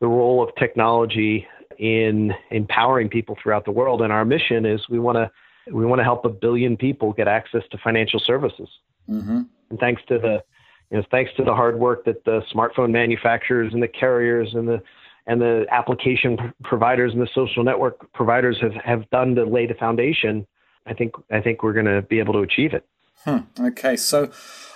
the 0.00 0.06
role 0.06 0.42
of 0.42 0.54
technology 0.56 1.46
in 1.78 2.32
empowering 2.50 3.08
people 3.08 3.36
throughout 3.42 3.64
the 3.64 3.72
world. 3.72 4.00
And 4.00 4.12
our 4.12 4.24
mission 4.24 4.64
is 4.64 4.88
we 4.88 5.00
want 5.00 5.16
to, 5.16 5.30
we 5.72 5.84
want 5.84 5.98
to 5.98 6.04
help 6.04 6.24
a 6.24 6.28
billion 6.28 6.76
people 6.76 7.12
get 7.12 7.26
access 7.26 7.62
to 7.70 7.78
financial 7.78 8.20
services. 8.20 8.68
Mm-hmm. 9.08 9.42
And 9.70 9.78
thanks 9.80 10.02
to 10.08 10.18
the 10.18 10.44
you 10.90 10.98
know, 10.98 11.04
thanks 11.10 11.30
to 11.36 11.44
the 11.44 11.54
hard 11.54 11.78
work 11.78 12.04
that 12.04 12.24
the 12.24 12.42
smartphone 12.54 12.90
manufacturers 12.90 13.72
and 13.72 13.82
the 13.82 13.88
carriers 13.88 14.54
and 14.54 14.68
the 14.68 14.82
and 15.26 15.40
the 15.40 15.64
application 15.70 16.52
providers 16.62 17.12
and 17.12 17.22
the 17.22 17.28
social 17.34 17.64
network 17.64 18.12
providers 18.12 18.58
have, 18.60 18.74
have 18.74 19.08
done 19.10 19.34
to 19.34 19.44
lay 19.44 19.66
the 19.66 19.74
foundation, 19.74 20.46
I 20.86 20.92
think 20.94 21.14
I 21.30 21.40
think 21.40 21.62
we're 21.62 21.72
going 21.72 21.86
to 21.86 22.02
be 22.02 22.18
able 22.18 22.34
to 22.34 22.40
achieve 22.40 22.74
it. 22.74 22.86
Hmm. 23.24 23.38
Okay, 23.58 23.96
so 23.96 24.30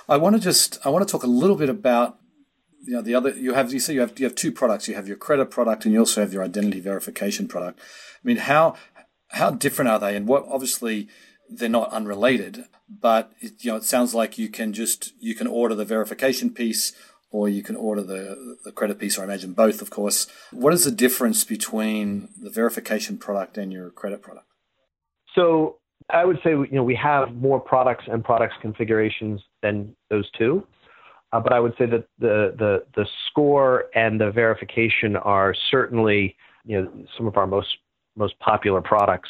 I 0.09 0.17
want 0.17 0.37
to 0.37 0.41
just 0.41 0.79
I 0.85 0.89
want 0.89 1.07
to 1.07 1.11
talk 1.11 1.23
a 1.23 1.29
little 1.29 1.57
bit 1.57 1.69
about 1.69 2.19
you 2.83 2.95
know 2.95 3.03
the 3.03 3.15
other 3.15 3.31
you 3.31 3.55
have 3.55 3.73
you 3.73 3.81
say 3.81 3.93
you 3.93 4.01
have 4.01 4.19
you 4.19 4.25
have 4.25 4.35
two 4.35 4.53
products 4.53 4.89
you 4.89 4.95
have 4.95 5.07
your 5.07 5.17
credit 5.17 5.51
product 5.51 5.85
and 5.85 5.93
you 5.93 6.01
also 6.01 6.23
have 6.23 6.33
your 6.33 6.43
identity 6.43 6.81
verification 6.81 7.47
product. 7.47 7.79
I 7.81 8.27
mean 8.27 8.39
how 8.39 8.75
how 9.33 9.51
different 9.51 9.91
are 9.91 9.99
they 9.99 10.17
and 10.17 10.27
what 10.27 10.47
obviously 10.49 11.09
they're 11.49 11.69
not 11.69 11.91
unrelated 11.93 12.65
but 12.89 13.33
it, 13.41 13.65
you 13.65 13.71
know 13.71 13.77
it 13.77 13.85
sounds 13.85 14.15
like 14.15 14.39
you 14.39 14.49
can 14.49 14.73
just 14.73 15.13
you 15.19 15.35
can 15.35 15.47
order 15.47 15.75
the 15.75 15.85
verification 15.85 16.51
piece 16.51 16.93
or 17.31 17.49
you 17.49 17.63
can 17.63 17.77
order 17.77 18.03
the 18.03 18.57
the 18.65 18.73
credit 18.73 18.99
piece 18.99 19.19
or 19.19 19.23
I 19.23 19.25
imagine 19.25 19.53
both 19.53 19.83
of 19.83 19.91
course. 19.91 20.27
What 20.51 20.73
is 20.73 20.85
the 20.85 20.91
difference 20.91 21.45
between 21.45 22.29
the 22.41 22.51
verification 22.51 23.19
product 23.19 23.59
and 23.59 23.73
your 23.73 23.91
credit 23.91 24.23
product? 24.23 24.47
So 25.35 25.79
I 26.11 26.25
would 26.25 26.39
say 26.43 26.51
you 26.51 26.69
know 26.73 26.85
we 26.85 26.97
have 26.97 27.35
more 27.35 27.61
products 27.61 28.05
and 28.11 28.25
products 28.25 28.55
configurations 28.63 29.41
than 29.63 29.95
those 30.11 30.29
two. 30.39 30.67
Uh, 31.31 31.41
but 31.41 31.53
I 31.53 31.61
would 31.61 31.75
say 31.77 31.85
that 31.87 32.07
the 32.19 32.55
the 32.59 32.85
the 32.95 33.07
score 33.29 33.85
and 33.95 34.19
the 34.19 34.31
verification 34.31 35.17
are 35.17 35.55
certainly 35.71 36.37
you 36.65 36.81
know 36.81 36.91
some 37.17 37.27
of 37.27 37.37
our 37.37 37.47
most 37.47 37.69
most 38.17 38.39
popular 38.39 38.81
products 38.81 39.29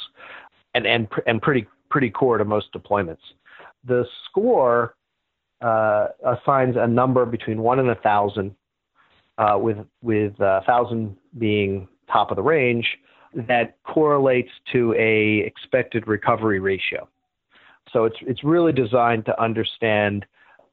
and 0.74 0.86
and 0.86 1.08
and 1.26 1.42
pretty 1.42 1.66
pretty 1.90 2.10
core 2.10 2.38
to 2.38 2.44
most 2.44 2.72
deployments 2.72 3.18
the 3.84 4.04
score 4.28 4.94
uh, 5.60 6.08
assigns 6.24 6.76
a 6.76 6.86
number 6.86 7.26
between 7.26 7.60
one 7.62 7.78
and 7.78 7.90
a 7.90 7.94
thousand, 7.96 8.54
uh, 9.38 9.58
with 9.58 9.78
with 10.02 10.34
a 10.40 10.62
thousand 10.66 11.16
being 11.38 11.88
top 12.10 12.30
of 12.30 12.36
the 12.36 12.42
range, 12.42 12.86
that 13.34 13.76
correlates 13.84 14.50
to 14.72 14.94
a 14.94 15.38
expected 15.38 16.06
recovery 16.06 16.60
ratio. 16.60 17.08
So 17.92 18.04
it's 18.04 18.16
it's 18.20 18.44
really 18.44 18.72
designed 18.72 19.24
to 19.26 19.42
understand 19.42 20.26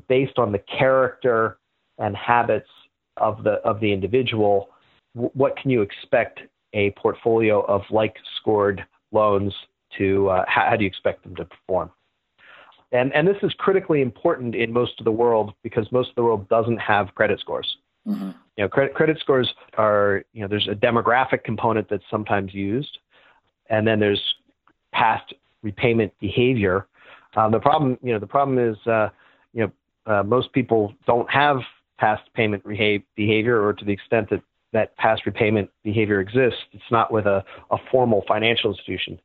based 0.08 0.38
on 0.38 0.52
the 0.52 0.60
character 0.60 1.58
and 1.98 2.16
habits 2.16 2.70
of 3.18 3.44
the 3.44 3.54
of 3.64 3.80
the 3.80 3.92
individual, 3.92 4.70
what 5.14 5.58
can 5.58 5.72
you 5.72 5.82
expect 5.82 6.42
a 6.74 6.92
portfolio 6.92 7.62
of 7.62 7.82
like 7.90 8.16
scored 8.38 8.86
loans 9.12 9.54
to 9.98 10.30
uh, 10.30 10.46
how, 10.48 10.70
how 10.70 10.76
do 10.76 10.84
you 10.84 10.88
expect 10.88 11.24
them 11.24 11.36
to 11.36 11.46
perform? 11.46 11.92
And 12.92 13.14
and 13.14 13.28
this 13.28 13.38
is 13.44 13.54
critically 13.58 14.02
important 14.02 14.56
in 14.56 14.72
most 14.72 15.00
of 15.00 15.06
the 15.06 15.12
world 15.12 15.54
because 15.64 15.92
most 15.92 16.10
of 16.10 16.16
the 16.16 16.24
world 16.24 16.48
doesn't 16.50 16.78
have 16.78 17.14
credit 17.16 17.40
scores. 17.40 17.78
Mm-hmm. 18.08 18.32
You 18.58 18.64
know, 18.64 18.70
credit 18.70 18.94
credit 18.94 19.20
scores 19.20 19.52
are 19.78 20.24
you 20.34 20.42
know 20.42 20.48
there's 20.48 20.68
a 20.68 20.76
demographic 20.76 21.44
component 21.44 21.90
that's 21.90 22.04
sometimes 22.10 22.54
used, 22.54 23.00
and 23.70 23.88
then 23.88 24.00
there's 24.00 24.22
past 24.94 25.34
repayment 25.62 26.14
behavior. 26.20 26.88
Um, 27.36 27.52
the 27.52 27.60
problem 27.60 27.98
you 28.02 28.14
know 28.14 28.20
the 28.20 28.28
problem 28.28 28.60
is 28.60 28.78
uh, 28.88 29.10
you 29.54 29.66
know 29.66 30.14
uh, 30.14 30.24
most 30.24 30.54
people 30.54 30.94
don't 31.08 31.30
have 31.30 31.58
past 31.98 32.22
payment 32.34 32.64
behavior, 32.66 33.62
or 33.62 33.74
to 33.74 33.84
the 33.84 33.92
extent 33.92 34.30
that 34.30 34.42
that 34.76 34.96
past 34.98 35.26
repayment 35.26 35.70
behavior 35.84 36.20
exists, 36.20 36.60
it's 36.74 36.84
not 36.92 37.12
with 37.12 37.26
a, 37.26 37.44
a 37.72 37.78
formal 37.90 38.24
financial 38.28 38.72
institution. 38.72 39.20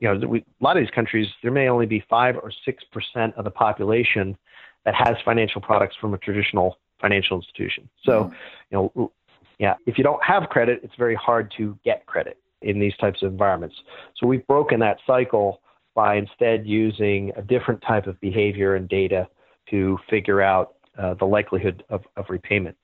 You 0.00 0.14
know, 0.14 0.26
we, 0.26 0.38
a 0.40 0.64
lot 0.64 0.76
of 0.76 0.82
these 0.82 0.90
countries, 0.90 1.28
there 1.42 1.52
may 1.52 1.68
only 1.68 1.86
be 1.86 2.04
five 2.08 2.36
or 2.36 2.50
six 2.64 2.82
percent 2.92 3.34
of 3.36 3.44
the 3.44 3.50
population 3.50 4.36
that 4.84 4.94
has 4.94 5.16
financial 5.24 5.60
products 5.60 5.96
from 6.00 6.14
a 6.14 6.18
traditional 6.18 6.78
financial 7.00 7.36
institution. 7.36 7.88
So, 8.04 8.24
mm-hmm. 8.24 8.34
you 8.70 8.90
know, 8.96 9.12
yeah, 9.58 9.74
if 9.86 9.98
you 9.98 10.04
don't 10.04 10.22
have 10.22 10.48
credit, 10.48 10.80
it's 10.82 10.94
very 10.96 11.14
hard 11.14 11.52
to 11.56 11.78
get 11.84 12.06
credit 12.06 12.38
in 12.62 12.78
these 12.78 12.96
types 12.96 13.22
of 13.22 13.30
environments. 13.30 13.76
So 14.16 14.26
we've 14.26 14.46
broken 14.46 14.80
that 14.80 14.98
cycle 15.06 15.60
by 15.94 16.16
instead 16.16 16.66
using 16.66 17.30
a 17.36 17.42
different 17.42 17.80
type 17.82 18.06
of 18.06 18.20
behavior 18.20 18.74
and 18.74 18.88
data 18.88 19.28
to 19.70 19.98
figure 20.10 20.40
out 20.42 20.74
uh, 20.98 21.14
the 21.14 21.24
likelihood 21.24 21.84
of, 21.88 22.02
of 22.16 22.26
repayment. 22.28 22.76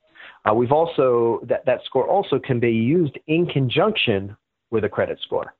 Uh, 0.48 0.54
we've 0.54 0.72
also 0.72 1.40
that 1.44 1.64
that 1.66 1.80
score 1.84 2.06
also 2.06 2.38
can 2.38 2.60
be 2.60 2.70
used 2.70 3.18
in 3.26 3.46
conjunction 3.46 4.36
with 4.70 4.84
a 4.84 4.88
credit 4.88 5.18
score. 5.22 5.54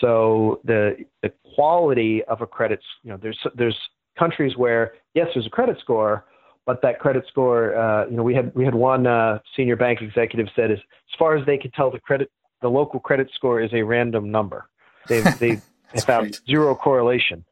So 0.00 0.60
the 0.64 0.96
the 1.22 1.32
quality 1.54 2.22
of 2.24 2.40
a 2.40 2.46
credit, 2.46 2.80
you 3.02 3.10
know, 3.10 3.18
there's 3.20 3.38
there's 3.54 3.78
countries 4.18 4.56
where 4.56 4.94
yes, 5.14 5.28
there's 5.34 5.46
a 5.46 5.50
credit 5.50 5.78
score, 5.80 6.24
but 6.66 6.80
that 6.82 6.98
credit 6.98 7.24
score, 7.28 7.76
uh, 7.76 8.06
you 8.06 8.16
know, 8.16 8.22
we 8.22 8.34
had 8.34 8.54
we 8.54 8.64
had 8.64 8.74
one 8.74 9.06
uh, 9.06 9.38
senior 9.56 9.76
bank 9.76 10.00
executive 10.00 10.48
said 10.56 10.70
as 10.70 10.78
as 10.78 11.18
far 11.18 11.36
as 11.36 11.44
they 11.46 11.58
could 11.58 11.72
tell, 11.74 11.90
the 11.90 12.00
credit 12.00 12.30
the 12.62 12.68
local 12.68 13.00
credit 13.00 13.30
score 13.34 13.60
is 13.60 13.70
a 13.72 13.82
random 13.82 14.30
number. 14.30 14.68
They 15.08 15.20
they 15.40 15.60
found 16.00 16.32
great. 16.32 16.40
zero 16.46 16.74
correlation. 16.74 17.44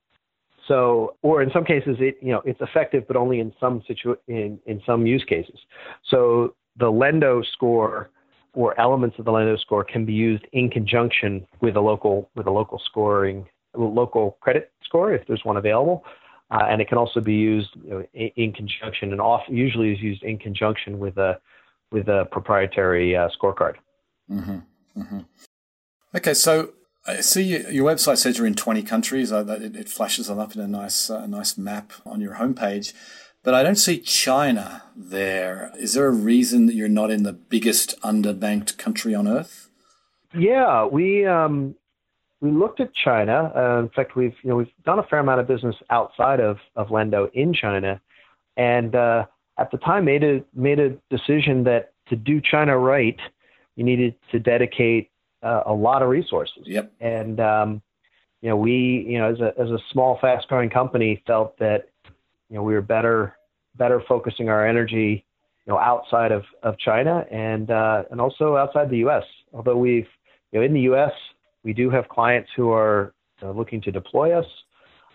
So, 0.67 1.17
or 1.23 1.43
in 1.43 1.51
some 1.51 1.65
cases, 1.65 1.97
it 2.01 2.17
you 2.23 2.33
know 2.33 2.43
it's 2.45 2.61
effective, 2.61 3.07
but 3.07 3.17
only 3.17 3.41
in 3.41 3.53
some 3.61 3.83
situ 3.87 4.17
in 4.29 4.59
in 4.67 4.81
some 4.87 5.07
use 5.07 5.25
cases. 5.25 5.59
So 6.09 6.55
the 6.77 6.87
Lenddo 6.87 7.45
score 7.53 8.11
or 8.55 8.79
elements 8.81 9.19
of 9.19 9.25
the 9.25 9.31
Lenddo 9.31 9.59
score 9.59 9.85
can 9.85 10.05
be 10.05 10.13
used 10.13 10.45
in 10.53 10.71
conjunction 10.71 11.47
with 11.61 11.77
a 11.77 11.81
local 11.81 12.31
with 12.35 12.47
a 12.47 12.51
local 12.51 12.81
scoring 12.85 13.47
local 13.75 14.37
credit 14.41 14.73
score 14.85 15.13
if 15.13 15.27
there's 15.27 15.45
one 15.45 15.57
available, 15.57 16.05
uh, 16.51 16.65
and 16.69 16.81
it 16.81 16.89
can 16.89 16.99
also 16.99 17.21
be 17.21 17.35
used 17.35 17.71
you 17.85 17.91
know, 17.91 18.07
in, 18.13 18.31
in, 18.37 18.53
conjunction 18.53 19.13
and 19.13 19.21
often 19.21 19.57
usually 19.57 19.93
is 19.93 20.01
used 20.01 20.23
in 20.25 20.39
conjunction 20.39 20.99
with 20.99 21.17
a 21.17 21.39
with 21.93 22.09
a 22.09 22.27
proprietary 22.31 23.17
uh, 23.17 23.29
scorecard. 23.29 23.75
Mm-hmm. 24.31 24.59
Mm-hmm. 25.01 25.21
Okay, 26.15 26.35
so 26.35 26.73
I 27.07 27.21
see 27.21 27.43
your 27.43 27.91
website 27.91 28.19
says 28.19 28.39
you're 28.39 28.47
in 28.47 28.55
20 28.55 28.83
countries. 28.83 29.33
Uh, 29.33 29.45
it, 29.61 29.89
flashes 29.89 30.27
them 30.27 30.39
up 30.39 30.55
in 30.55 30.61
a 30.61 30.69
nice, 30.69 31.09
uh, 31.09 31.27
nice 31.27 31.57
map 31.57 31.93
on 32.05 32.21
your 32.21 32.35
homepage, 32.35 32.93
but 33.43 33.55
I 33.55 33.63
don't 33.63 33.77
see 33.77 33.99
China 33.99 34.83
there. 34.97 35.73
Is 35.77 35.95
there 35.95 36.07
a 36.07 36.13
reason 36.13 36.67
that 36.67 36.75
you're 36.75 36.89
not 36.89 37.11
in 37.11 37.23
the 37.23 37.33
biggest 37.33 38.01
underbanked 38.01 38.77
country 38.79 39.15
on 39.15 39.27
earth? 39.27 39.69
Yeah, 40.35 40.85
we 40.85 41.27
um, 41.27 41.75
we 42.41 42.51
looked 42.51 42.81
at 42.81 42.95
China. 42.95 43.53
Uh, 43.55 43.81
in 43.81 43.89
fact, 43.91 44.17
we've 44.17 44.35
you 44.43 44.51
know 44.51 44.57
we've 44.57 44.73
done 44.85 44.99
a 44.99 45.03
fair 45.05 45.19
amount 45.19 45.41
of 45.41 45.49
business 45.49 45.77
outside 45.91 46.41
of 46.41 46.59
of 46.77 46.89
Lenddo 46.89 47.31
in 47.33 47.53
China, 47.53 48.01
and 48.57 48.95
uh, 48.95 49.27
at 49.59 49.71
the 49.71 49.79
time 49.79 50.05
made 50.05 50.25
a 50.25 50.43
made 50.55 50.79
a 50.79 50.91
decision 51.11 51.65
that 51.65 51.93
to 52.09 52.17
do 52.17 52.41
China 52.41 52.79
right, 52.79 53.19
you 53.77 53.85
needed 53.85 54.15
to 54.33 54.39
dedicate 54.39 55.11
uh, 55.43 55.63
a 55.67 55.73
lot 55.73 56.03
of 56.03 56.09
resources. 56.09 56.63
Yep. 56.65 56.93
And 57.01 57.41
um, 57.41 57.83
you 58.41 58.49
know, 58.49 58.57
we 58.57 59.05
you 59.09 59.19
know 59.19 59.31
as 59.31 59.41
a 59.41 59.53
as 59.61 59.71
a 59.71 59.79
small, 59.93 60.19
fast 60.21 60.49
growing 60.49 60.71
company 60.71 61.23
felt 61.27 61.59
that 61.59 61.90
you 62.51 62.57
know 62.57 62.63
we 62.63 62.75
were 62.75 62.83
better 62.83 63.37
better 63.77 64.03
focusing 64.09 64.49
our 64.49 64.67
energy 64.67 65.25
you 65.67 65.73
know 65.73 65.79
outside 65.79 66.33
of 66.33 66.43
of 66.63 66.77
China 66.79 67.25
and 67.31 67.71
uh, 67.71 68.03
and 68.11 68.21
also 68.21 68.57
outside 68.57 68.91
the 68.91 68.99
U.S. 68.99 69.25
Although 69.55 69.77
we've 69.77 70.09
you 70.53 70.59
know 70.59 70.65
in 70.65 70.75
the 70.75 70.81
U.S. 70.83 71.13
we 71.65 71.73
do 71.73 71.89
have 71.91 72.09
clients 72.09 72.51
who 72.57 72.71
are 72.71 73.15
uh, 73.43 73.51
looking 73.51 73.81
to 73.83 73.91
deploy 73.91 74.39
us. 74.39 74.47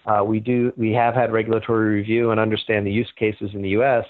Uh, 0.05 0.23
we 0.23 0.39
do 0.39 0.71
we 0.77 0.91
have 0.91 1.13
had 1.13 1.31
regulatory 1.31 1.95
review 1.95 2.31
and 2.31 2.39
understand 2.39 2.85
the 2.85 2.91
use 2.91 3.11
cases 3.17 3.51
in 3.53 3.61
the 3.61 3.69
U.S. 3.69 4.05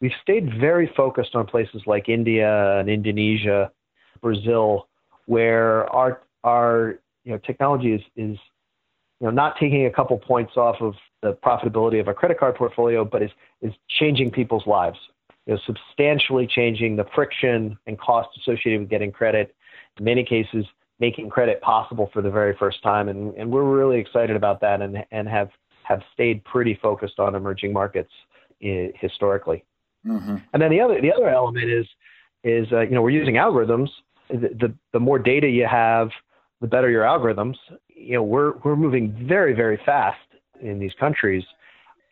We've 0.00 0.12
stayed 0.22 0.60
very 0.60 0.90
focused 0.96 1.34
on 1.34 1.46
places 1.46 1.82
like 1.86 2.08
India 2.08 2.78
and 2.78 2.88
Indonesia, 2.88 3.70
Brazil, 4.20 4.88
where 5.26 5.86
our 5.92 6.22
our 6.44 6.98
you 7.24 7.32
know 7.32 7.38
technology 7.38 7.92
is 7.92 8.02
is 8.16 8.38
you 9.20 9.26
know 9.26 9.30
not 9.30 9.56
taking 9.58 9.86
a 9.86 9.90
couple 9.90 10.16
points 10.18 10.56
off 10.56 10.76
of 10.80 10.94
the 11.22 11.32
profitability 11.34 12.00
of 12.00 12.08
a 12.08 12.14
credit 12.14 12.38
card 12.38 12.54
portfolio, 12.56 13.04
but 13.04 13.22
is 13.22 13.30
is 13.62 13.72
changing 13.88 14.30
people's 14.30 14.66
lives. 14.66 14.98
You 15.46 15.54
know, 15.54 15.60
substantially 15.66 16.46
changing 16.46 16.96
the 16.96 17.06
friction 17.14 17.78
and 17.86 17.98
cost 17.98 18.28
associated 18.38 18.80
with 18.80 18.90
getting 18.90 19.12
credit. 19.12 19.54
In 19.98 20.04
many 20.04 20.24
cases, 20.24 20.66
making 20.98 21.30
credit 21.30 21.60
possible 21.60 22.10
for 22.12 22.20
the 22.20 22.30
very 22.30 22.56
first 22.56 22.82
time, 22.82 23.08
and, 23.08 23.34
and 23.34 23.50
we're 23.50 23.64
really 23.64 23.98
excited 23.98 24.36
about 24.36 24.60
that, 24.60 24.82
and 24.82 25.04
and 25.10 25.28
have 25.28 25.50
have 25.82 26.02
stayed 26.12 26.44
pretty 26.44 26.78
focused 26.82 27.18
on 27.18 27.34
emerging 27.34 27.72
markets 27.72 28.10
I- 28.62 28.92
historically. 28.96 29.64
Mm-hmm. 30.06 30.36
And 30.52 30.62
then 30.62 30.70
the 30.70 30.80
other 30.80 31.00
the 31.00 31.12
other 31.12 31.28
element 31.28 31.70
is 31.70 31.86
is 32.44 32.66
uh, 32.72 32.80
you 32.80 32.90
know 32.90 33.02
we're 33.02 33.10
using 33.10 33.34
algorithms 33.34 33.88
the, 34.28 34.74
the 34.92 35.00
more 35.00 35.18
data 35.18 35.48
you 35.48 35.66
have, 35.66 36.10
the 36.60 36.66
better 36.66 36.90
your 36.90 37.04
algorithms. 37.04 37.56
You 37.88 38.14
know, 38.14 38.22
we're 38.22 38.56
we're 38.58 38.76
moving 38.76 39.14
very 39.28 39.54
very 39.54 39.80
fast 39.84 40.18
in 40.60 40.78
these 40.78 40.92
countries, 40.98 41.44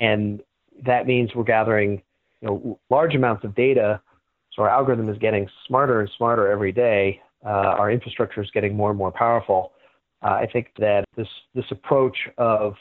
and 0.01 0.43
that 0.85 1.07
means 1.07 1.35
we're 1.35 1.45
gathering 1.45 2.03
you 2.41 2.49
know 2.49 2.79
large 2.91 3.15
amounts 3.15 3.45
of 3.45 3.55
data. 3.55 4.01
So 4.53 4.63
our 4.63 4.69
algorithm 4.69 5.09
is 5.09 5.19
getting 5.19 5.49
smarter 5.67 6.01
and 6.01 6.11
smarter 6.17 6.49
every 6.51 6.73
day. 6.73 7.21
Uh, 7.45 7.49
our 7.49 7.91
infrastructure 7.91 8.43
is 8.43 8.51
getting 8.53 8.75
more 8.75 8.91
and 8.91 8.99
more 8.99 9.11
powerful. 9.11 9.73
Uh, 10.23 10.29
I 10.29 10.47
think 10.53 10.69
that 10.79 11.05
this 11.17 11.29
this 11.55 11.67
approach 11.71 12.17
of 12.39 12.75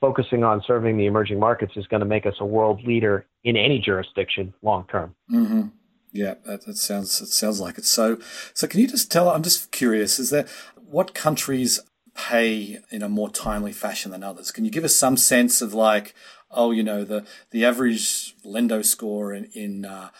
focusing 0.00 0.44
on 0.44 0.62
serving 0.66 0.96
the 0.96 1.06
emerging 1.06 1.38
markets 1.38 1.72
is 1.76 1.86
going 1.88 2.00
to 2.00 2.06
make 2.06 2.26
us 2.26 2.34
a 2.40 2.46
world 2.46 2.82
leader 2.84 3.26
in 3.44 3.56
any 3.56 3.80
jurisdiction 3.80 4.54
long 4.62 4.86
term. 4.90 5.14
Mm-hmm. 5.32 5.68
Yeah, 6.12 6.34
that, 6.44 6.64
that 6.66 6.76
sounds 6.76 7.20
it 7.20 7.28
sounds 7.28 7.60
like 7.60 7.78
it. 7.78 7.84
So, 7.84 8.18
so 8.54 8.66
can 8.66 8.80
you 8.80 8.88
just 8.88 9.10
tell? 9.10 9.28
I'm 9.28 9.42
just 9.42 9.72
curious. 9.72 10.18
Is 10.18 10.30
there 10.30 10.46
what 10.88 11.14
countries 11.14 11.80
pay 12.18 12.80
in 12.90 13.02
a 13.02 13.08
more 13.08 13.30
timely 13.30 13.72
fashion 13.72 14.10
than 14.10 14.22
others? 14.22 14.50
Can 14.50 14.64
you 14.64 14.70
give 14.70 14.84
us 14.84 14.96
some 14.96 15.16
sense 15.16 15.62
of 15.62 15.72
like, 15.72 16.14
oh, 16.50 16.72
you 16.72 16.82
know, 16.82 17.04
the 17.04 17.24
the 17.50 17.64
average 17.64 18.34
Lenddo 18.44 18.84
score 18.84 19.32
in 19.32 19.44
in 19.54 19.84
uh, 19.84 20.10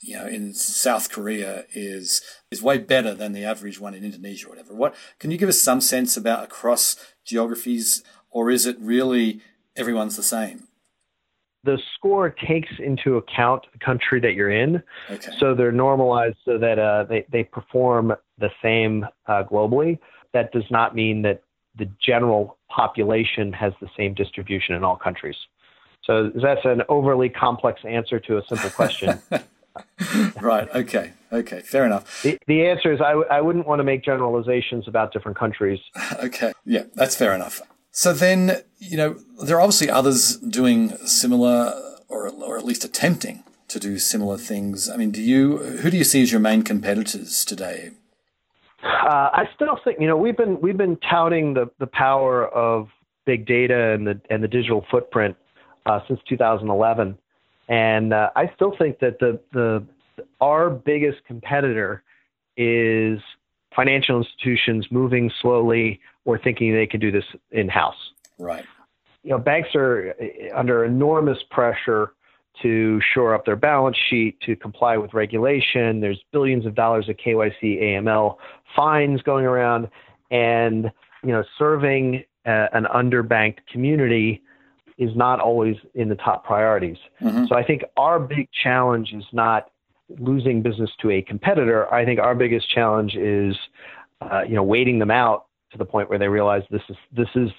you 0.00 0.16
know 0.16 0.26
in 0.26 0.54
South 0.54 1.10
Korea 1.10 1.64
is 1.74 2.22
is 2.50 2.62
way 2.62 2.78
better 2.78 3.12
than 3.12 3.32
the 3.32 3.44
average 3.44 3.80
one 3.80 3.94
in 3.94 4.04
Indonesia 4.04 4.46
or 4.46 4.50
whatever. 4.50 4.74
What 4.74 4.94
can 5.18 5.30
you 5.30 5.38
give 5.38 5.48
us 5.48 5.60
some 5.60 5.80
sense 5.80 6.16
about 6.16 6.44
across 6.44 6.96
geographies, 7.24 8.04
or 8.30 8.50
is 8.50 8.64
it 8.64 8.76
really 8.80 9.40
everyone's 9.76 10.16
the 10.16 10.22
same? 10.22 10.68
the 11.64 11.78
score 11.96 12.30
takes 12.30 12.70
into 12.78 13.16
account 13.16 13.66
the 13.72 13.78
country 13.84 14.20
that 14.20 14.34
you're 14.34 14.50
in. 14.50 14.82
Okay. 15.10 15.32
So 15.38 15.54
they're 15.54 15.72
normalized 15.72 16.36
so 16.44 16.56
that 16.56 16.78
uh, 16.78 17.04
they, 17.04 17.26
they 17.30 17.44
perform 17.44 18.14
the 18.38 18.50
same 18.62 19.04
uh, 19.26 19.42
globally. 19.42 19.98
That 20.32 20.52
does 20.52 20.64
not 20.70 20.94
mean 20.94 21.22
that 21.22 21.42
the 21.78 21.88
general 22.04 22.58
population 22.68 23.52
has 23.52 23.72
the 23.80 23.88
same 23.96 24.14
distribution 24.14 24.74
in 24.74 24.84
all 24.84 24.96
countries. 24.96 25.36
So 26.04 26.30
that's 26.34 26.64
an 26.64 26.82
overly 26.88 27.28
complex 27.28 27.80
answer 27.84 28.18
to 28.20 28.38
a 28.38 28.42
simple 28.48 28.70
question. 28.70 29.20
right. 30.40 30.68
Okay. 30.74 31.12
Okay. 31.32 31.60
Fair 31.60 31.84
enough. 31.84 32.22
The, 32.22 32.38
the 32.46 32.66
answer 32.66 32.92
is 32.92 33.00
I 33.00 33.10
w- 33.10 33.26
I 33.30 33.40
wouldn't 33.40 33.66
want 33.66 33.80
to 33.80 33.84
make 33.84 34.02
generalizations 34.04 34.88
about 34.88 35.12
different 35.12 35.38
countries. 35.38 35.80
okay. 36.22 36.52
Yeah, 36.64 36.84
that's 36.94 37.14
fair 37.14 37.34
enough. 37.34 37.60
So 37.90 38.12
then, 38.12 38.62
you 38.78 38.96
know, 38.96 39.18
there 39.44 39.56
are 39.56 39.60
obviously 39.60 39.90
others 39.90 40.36
doing 40.36 40.96
similar 41.06 41.74
or, 42.08 42.28
or 42.28 42.56
at 42.56 42.64
least 42.64 42.84
attempting 42.84 43.44
to 43.68 43.78
do 43.78 43.98
similar 43.98 44.38
things. 44.38 44.88
I 44.88 44.96
mean, 44.96 45.10
do 45.10 45.22
you 45.22 45.58
who 45.58 45.90
do 45.90 45.96
you 45.96 46.04
see 46.04 46.22
as 46.22 46.32
your 46.32 46.40
main 46.40 46.62
competitors 46.62 47.44
today? 47.44 47.90
Uh, 48.82 49.30
I 49.32 49.48
still 49.54 49.78
think 49.82 49.98
you 50.00 50.06
know 50.06 50.16
we've 50.16 50.36
been 50.36 50.60
we've 50.60 50.76
been 50.76 50.96
touting 51.10 51.54
the 51.54 51.70
the 51.78 51.86
power 51.86 52.46
of 52.48 52.88
big 53.26 53.44
data 53.46 53.92
and 53.92 54.06
the 54.06 54.20
and 54.30 54.42
the 54.42 54.48
digital 54.48 54.84
footprint 54.90 55.36
uh, 55.86 56.00
since 56.06 56.20
2011, 56.28 57.18
and 57.68 58.12
uh, 58.12 58.30
I 58.36 58.50
still 58.54 58.74
think 58.78 59.00
that 59.00 59.18
the 59.18 59.40
the 59.52 59.84
our 60.40 60.70
biggest 60.70 61.24
competitor 61.26 62.02
is 62.56 63.20
financial 63.74 64.18
institutions 64.18 64.86
moving 64.90 65.30
slowly 65.40 66.00
or 66.24 66.38
thinking 66.38 66.72
they 66.72 66.86
can 66.86 67.00
do 67.00 67.10
this 67.10 67.24
in 67.52 67.68
house. 67.68 68.12
Right. 68.38 68.64
You 69.22 69.30
know, 69.30 69.38
banks 69.38 69.70
are 69.74 70.14
under 70.54 70.84
enormous 70.84 71.38
pressure 71.50 72.12
to 72.62 73.00
shore 73.14 73.34
up 73.34 73.44
their 73.44 73.56
balance 73.56 73.96
sheet, 74.08 74.40
to 74.40 74.56
comply 74.56 74.96
with 74.96 75.14
regulation. 75.14 76.00
There's 76.00 76.20
billions 76.32 76.66
of 76.66 76.74
dollars 76.74 77.08
of 77.08 77.16
KYC, 77.16 77.82
AML 77.82 78.36
fines 78.74 79.22
going 79.22 79.44
around, 79.44 79.88
and 80.30 80.90
you 81.22 81.32
know, 81.32 81.44
serving 81.58 82.24
uh, 82.46 82.68
an 82.72 82.86
underbanked 82.94 83.66
community 83.70 84.42
is 84.98 85.14
not 85.14 85.40
always 85.40 85.76
in 85.94 86.08
the 86.08 86.16
top 86.16 86.44
priorities. 86.44 86.96
Mm-hmm. 87.20 87.46
So 87.46 87.54
I 87.54 87.64
think 87.64 87.84
our 87.96 88.18
big 88.18 88.48
challenge 88.62 89.12
is 89.12 89.24
not 89.32 89.70
losing 90.18 90.62
business 90.62 90.90
to 91.00 91.10
a 91.10 91.22
competitor. 91.22 91.92
I 91.92 92.04
think 92.04 92.18
our 92.18 92.34
biggest 92.34 92.70
challenge 92.70 93.14
is, 93.14 93.56
uh, 94.20 94.42
you 94.42 94.54
know, 94.54 94.62
waiting 94.62 94.98
them 94.98 95.10
out 95.10 95.46
to 95.72 95.78
the 95.78 95.84
point 95.84 96.08
where 96.08 96.18
they 96.18 96.28
realize 96.28 96.62
this 96.70 96.82
is 96.88 96.96
this 97.12 97.28
is 97.34 97.50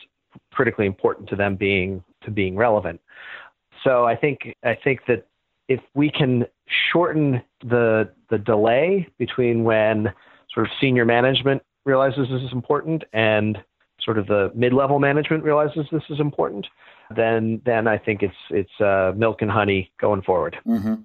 critically 0.51 0.85
important 0.85 1.29
to 1.29 1.35
them 1.35 1.55
being 1.55 2.03
to 2.23 2.31
being 2.31 2.55
relevant. 2.55 2.99
So 3.83 4.05
I 4.05 4.15
think 4.15 4.55
I 4.63 4.75
think 4.75 5.01
that 5.07 5.25
if 5.67 5.79
we 5.93 6.09
can 6.09 6.45
shorten 6.91 7.41
the 7.63 8.09
the 8.29 8.37
delay 8.37 9.07
between 9.17 9.63
when 9.63 10.13
sort 10.53 10.65
of 10.65 10.71
senior 10.81 11.05
management 11.05 11.61
realizes 11.85 12.27
this 12.29 12.41
is 12.41 12.51
important 12.51 13.03
and 13.13 13.57
sort 14.01 14.17
of 14.17 14.27
the 14.27 14.51
mid-level 14.55 14.97
management 14.99 15.43
realizes 15.43 15.85
this 15.91 16.03
is 16.09 16.19
important, 16.19 16.67
then 17.15 17.61
then 17.65 17.87
I 17.87 17.97
think 17.97 18.23
it's 18.23 18.35
it's 18.49 18.81
uh, 18.81 19.13
milk 19.15 19.41
and 19.41 19.51
honey 19.51 19.91
going 19.99 20.21
forward. 20.21 20.57
Mm-hmm. 20.65 20.95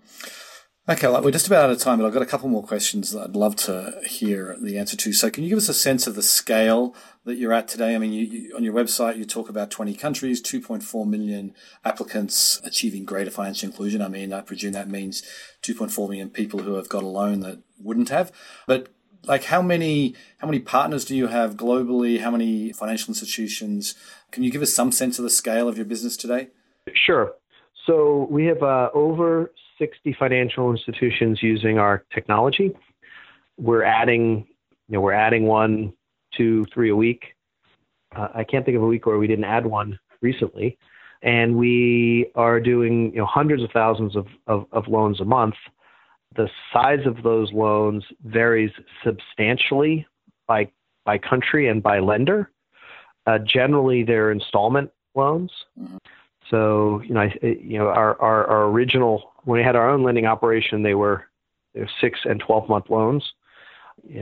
Okay, 0.86 1.08
we're 1.08 1.30
just 1.30 1.46
about 1.46 1.64
out 1.64 1.70
of 1.70 1.78
time, 1.78 1.98
but 1.98 2.06
I've 2.06 2.12
got 2.12 2.20
a 2.20 2.26
couple 2.26 2.50
more 2.50 2.62
questions 2.62 3.12
that 3.12 3.22
I'd 3.22 3.34
love 3.34 3.56
to 3.56 3.98
hear 4.04 4.54
the 4.60 4.76
answer 4.76 4.98
to. 4.98 5.14
So, 5.14 5.30
can 5.30 5.42
you 5.42 5.48
give 5.48 5.56
us 5.56 5.70
a 5.70 5.74
sense 5.74 6.06
of 6.06 6.14
the 6.14 6.22
scale 6.22 6.94
that 7.24 7.36
you're 7.36 7.54
at 7.54 7.68
today? 7.68 7.94
I 7.94 7.98
mean, 7.98 8.12
you, 8.12 8.26
you, 8.26 8.54
on 8.54 8.62
your 8.62 8.74
website, 8.74 9.16
you 9.16 9.24
talk 9.24 9.48
about 9.48 9.70
20 9.70 9.94
countries, 9.94 10.42
2.4 10.42 11.08
million 11.08 11.54
applicants 11.86 12.60
achieving 12.64 13.06
greater 13.06 13.30
financial 13.30 13.70
inclusion. 13.70 14.02
I 14.02 14.08
mean, 14.08 14.34
I 14.34 14.42
presume 14.42 14.72
that 14.72 14.90
means 14.90 15.22
2.4 15.62 16.06
million 16.06 16.28
people 16.28 16.60
who 16.60 16.74
have 16.74 16.90
got 16.90 17.02
a 17.02 17.06
loan 17.06 17.40
that 17.40 17.60
wouldn't 17.80 18.10
have. 18.10 18.30
But 18.66 18.88
like, 19.24 19.44
how 19.44 19.62
many 19.62 20.14
how 20.36 20.46
many 20.46 20.58
partners 20.58 21.06
do 21.06 21.16
you 21.16 21.28
have 21.28 21.56
globally? 21.56 22.20
How 22.20 22.30
many 22.30 22.74
financial 22.74 23.08
institutions? 23.08 23.94
Can 24.32 24.42
you 24.42 24.50
give 24.50 24.60
us 24.60 24.74
some 24.74 24.92
sense 24.92 25.18
of 25.18 25.22
the 25.22 25.30
scale 25.30 25.66
of 25.66 25.78
your 25.78 25.86
business 25.86 26.14
today? 26.14 26.48
Sure. 26.92 27.32
So 27.86 28.28
we 28.30 28.44
have 28.46 28.62
uh, 28.62 28.90
over 28.92 29.50
60 29.78 30.16
financial 30.18 30.70
institutions 30.70 31.42
using 31.42 31.78
our 31.78 32.04
technology. 32.12 32.72
We're 33.58 33.84
adding, 33.84 34.46
you 34.88 34.94
know, 34.94 35.00
we're 35.00 35.12
adding 35.12 35.46
one, 35.46 35.92
two, 36.36 36.64
three 36.72 36.90
a 36.90 36.96
week. 36.96 37.34
Uh, 38.14 38.28
I 38.34 38.44
can't 38.44 38.64
think 38.64 38.76
of 38.76 38.82
a 38.82 38.86
week 38.86 39.06
where 39.06 39.18
we 39.18 39.26
didn't 39.26 39.44
add 39.44 39.66
one 39.66 39.98
recently. 40.20 40.78
And 41.22 41.56
we 41.56 42.30
are 42.34 42.60
doing, 42.60 43.12
you 43.12 43.18
know, 43.18 43.26
hundreds 43.26 43.62
of 43.62 43.70
thousands 43.70 44.14
of, 44.14 44.26
of, 44.46 44.66
of 44.72 44.88
loans 44.88 45.20
a 45.20 45.24
month. 45.24 45.54
The 46.36 46.48
size 46.72 47.06
of 47.06 47.22
those 47.22 47.52
loans 47.52 48.04
varies 48.24 48.72
substantially 49.04 50.06
by 50.46 50.70
by 51.04 51.18
country 51.18 51.68
and 51.68 51.82
by 51.82 51.98
lender. 51.98 52.50
Uh, 53.26 53.38
generally, 53.38 54.02
they're 54.02 54.30
installment 54.30 54.90
loans. 55.14 55.50
Mm-hmm. 55.80 55.96
So 56.50 57.00
you 57.06 57.14
know, 57.14 57.20
I, 57.20 57.34
you 57.42 57.78
know, 57.78 57.88
our, 57.88 58.20
our, 58.20 58.46
our 58.46 58.64
original 58.64 59.33
when 59.44 59.58
we 59.58 59.64
had 59.64 59.76
our 59.76 59.88
own 59.88 60.02
lending 60.02 60.26
operation, 60.26 60.82
they 60.82 60.94
were, 60.94 61.24
they 61.74 61.80
were 61.80 61.90
six 62.00 62.20
and 62.24 62.40
twelve 62.40 62.68
month 62.68 62.86
loans. 62.90 63.24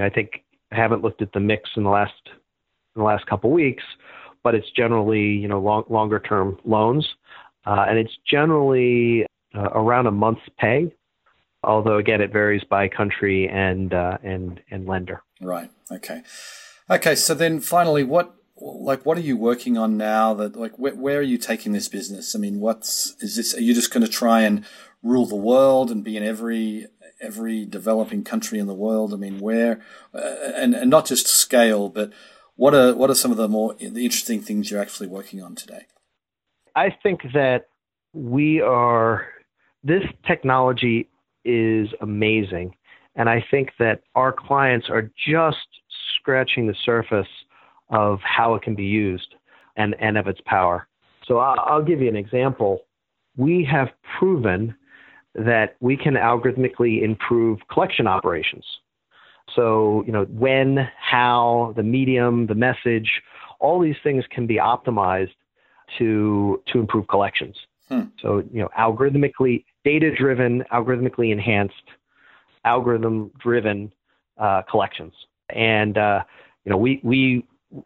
I 0.00 0.08
think 0.08 0.44
I 0.70 0.76
haven't 0.76 1.02
looked 1.02 1.22
at 1.22 1.32
the 1.32 1.40
mix 1.40 1.70
in 1.76 1.84
the 1.84 1.90
last 1.90 2.12
in 2.26 3.00
the 3.00 3.04
last 3.04 3.26
couple 3.26 3.50
of 3.50 3.54
weeks, 3.54 3.84
but 4.42 4.54
it's 4.54 4.70
generally 4.70 5.22
you 5.22 5.48
know 5.48 5.60
long, 5.60 5.84
longer 5.88 6.18
term 6.18 6.58
loans, 6.64 7.06
uh, 7.66 7.86
and 7.88 7.98
it's 7.98 8.16
generally 8.28 9.26
uh, 9.54 9.70
around 9.74 10.06
a 10.06 10.10
month's 10.10 10.48
pay. 10.58 10.92
Although 11.64 11.98
again, 11.98 12.20
it 12.20 12.32
varies 12.32 12.64
by 12.64 12.88
country 12.88 13.48
and 13.48 13.94
uh, 13.94 14.18
and 14.22 14.60
and 14.70 14.86
lender. 14.86 15.22
Right. 15.40 15.70
Okay. 15.90 16.22
Okay. 16.90 17.14
So 17.14 17.34
then, 17.34 17.60
finally, 17.60 18.02
what 18.04 18.34
like 18.62 19.04
what 19.04 19.16
are 19.18 19.22
you 19.22 19.36
working 19.36 19.76
on 19.76 19.96
now 19.96 20.34
that 20.34 20.56
like 20.56 20.78
where, 20.78 20.94
where 20.94 21.18
are 21.18 21.22
you 21.22 21.36
taking 21.36 21.72
this 21.72 21.88
business 21.88 22.36
i 22.36 22.38
mean 22.38 22.60
what's 22.60 23.16
is 23.20 23.34
this 23.34 23.56
are 23.56 23.60
you 23.60 23.74
just 23.74 23.92
going 23.92 24.04
to 24.04 24.10
try 24.10 24.42
and 24.42 24.64
rule 25.02 25.26
the 25.26 25.36
world 25.36 25.90
and 25.90 26.04
be 26.04 26.16
in 26.16 26.22
every 26.22 26.86
every 27.20 27.64
developing 27.64 28.24
country 28.24 28.58
in 28.58 28.66
the 28.66 28.74
world 28.74 29.12
i 29.12 29.16
mean 29.16 29.38
where 29.38 29.80
uh, 30.14 30.20
and 30.54 30.74
and 30.74 30.90
not 30.90 31.06
just 31.06 31.26
scale 31.26 31.88
but 31.88 32.12
what 32.56 32.74
are 32.74 32.94
what 32.94 33.10
are 33.10 33.14
some 33.14 33.30
of 33.30 33.36
the 33.36 33.48
more 33.48 33.74
the 33.74 34.04
interesting 34.04 34.40
things 34.40 34.70
you're 34.70 34.80
actually 34.80 35.08
working 35.08 35.42
on 35.42 35.54
today 35.54 35.86
i 36.76 36.94
think 37.02 37.20
that 37.34 37.68
we 38.12 38.60
are 38.60 39.26
this 39.82 40.04
technology 40.26 41.08
is 41.44 41.88
amazing 42.00 42.74
and 43.16 43.28
i 43.28 43.44
think 43.50 43.70
that 43.78 44.02
our 44.14 44.32
clients 44.32 44.88
are 44.88 45.10
just 45.26 45.66
scratching 46.16 46.66
the 46.66 46.76
surface 46.84 47.26
of 47.90 48.20
how 48.22 48.54
it 48.54 48.62
can 48.62 48.74
be 48.74 48.84
used 48.84 49.34
and, 49.76 49.94
and 50.00 50.18
of 50.18 50.26
its 50.26 50.40
power. 50.46 50.88
So 51.26 51.38
I'll, 51.38 51.60
I'll 51.60 51.84
give 51.84 52.00
you 52.00 52.08
an 52.08 52.16
example. 52.16 52.80
We 53.36 53.66
have 53.70 53.88
proven 54.18 54.74
that 55.34 55.76
we 55.80 55.96
can 55.96 56.14
algorithmically 56.14 57.02
improve 57.02 57.58
collection 57.70 58.06
operations. 58.06 58.64
So, 59.54 60.02
you 60.06 60.12
know, 60.12 60.24
when, 60.24 60.88
how, 60.98 61.72
the 61.76 61.82
medium, 61.82 62.46
the 62.46 62.54
message, 62.54 63.22
all 63.60 63.80
these 63.80 63.96
things 64.02 64.24
can 64.30 64.46
be 64.46 64.56
optimized 64.56 65.34
to 65.98 66.62
to 66.72 66.78
improve 66.78 67.06
collections. 67.08 67.56
Hmm. 67.88 68.02
So, 68.20 68.42
you 68.52 68.60
know, 68.60 68.68
algorithmically 68.78 69.64
data 69.84 70.14
driven, 70.14 70.64
algorithmically 70.72 71.32
enhanced, 71.32 71.74
algorithm 72.64 73.30
driven 73.38 73.92
uh, 74.38 74.62
collections. 74.62 75.12
And 75.50 75.98
uh, 75.98 76.22
you 76.64 76.70
know, 76.70 76.78
we 76.78 77.00
we 77.02 77.44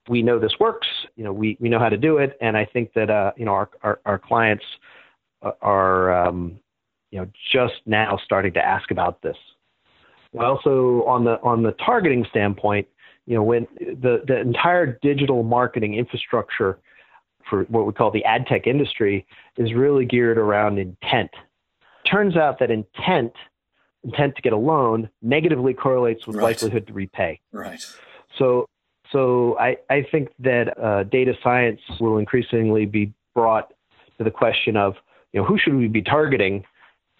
we 0.08 0.22
know 0.22 0.38
this 0.38 0.54
works. 0.60 0.88
You 1.16 1.24
know, 1.24 1.32
we, 1.32 1.56
we 1.60 1.68
know 1.68 1.78
how 1.78 1.88
to 1.88 1.96
do 1.96 2.18
it, 2.18 2.36
and 2.40 2.56
I 2.56 2.64
think 2.64 2.92
that 2.94 3.10
uh, 3.10 3.32
you 3.36 3.44
know 3.44 3.52
our 3.52 3.70
our, 3.82 4.00
our 4.04 4.18
clients 4.18 4.64
are 5.62 6.26
um, 6.26 6.58
you 7.10 7.20
know 7.20 7.28
just 7.52 7.74
now 7.86 8.18
starting 8.24 8.52
to 8.54 8.64
ask 8.64 8.90
about 8.90 9.22
this. 9.22 9.36
Well, 10.32 10.52
Also, 10.52 11.04
on 11.06 11.24
the 11.24 11.40
on 11.42 11.62
the 11.62 11.72
targeting 11.72 12.26
standpoint, 12.30 12.86
you 13.26 13.34
know, 13.34 13.42
when 13.42 13.66
the 13.80 14.22
the 14.26 14.40
entire 14.40 14.98
digital 15.02 15.42
marketing 15.42 15.94
infrastructure 15.94 16.78
for 17.48 17.64
what 17.64 17.86
we 17.86 17.92
call 17.92 18.10
the 18.10 18.24
ad 18.24 18.46
tech 18.46 18.66
industry 18.66 19.26
is 19.56 19.72
really 19.72 20.04
geared 20.04 20.38
around 20.38 20.78
intent. 20.78 21.30
Turns 22.10 22.36
out 22.36 22.58
that 22.58 22.70
intent 22.70 23.32
intent 24.04 24.36
to 24.36 24.42
get 24.42 24.52
a 24.52 24.56
loan 24.56 25.08
negatively 25.22 25.74
correlates 25.74 26.26
with 26.26 26.36
right. 26.36 26.44
likelihood 26.44 26.86
to 26.86 26.92
repay. 26.92 27.40
Right. 27.52 27.84
So 28.38 28.66
so 29.12 29.56
I, 29.58 29.76
I 29.88 30.04
think 30.10 30.30
that 30.40 30.78
uh, 30.78 31.04
data 31.04 31.34
science 31.42 31.80
will 32.00 32.18
increasingly 32.18 32.86
be 32.86 33.12
brought 33.34 33.72
to 34.18 34.24
the 34.24 34.30
question 34.30 34.76
of, 34.76 34.94
you 35.32 35.40
know, 35.40 35.46
who 35.46 35.58
should 35.58 35.74
we 35.74 35.88
be 35.88 36.02
targeting? 36.02 36.64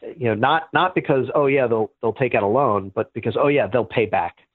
You 0.03 0.27
know, 0.29 0.35
not 0.35 0.69
not 0.73 0.95
because 0.95 1.27
oh 1.35 1.47
yeah 1.47 1.67
they'll 1.67 1.91
they'll 2.01 2.13
take 2.13 2.35
out 2.35 2.43
a 2.43 2.49
loan, 2.49 2.93
but 2.95 3.13
because 3.15 3.37
oh 3.39 3.49
yeah 3.49 3.67
they'll 3.67 3.85
pay 3.85 4.07
back. 4.07 4.37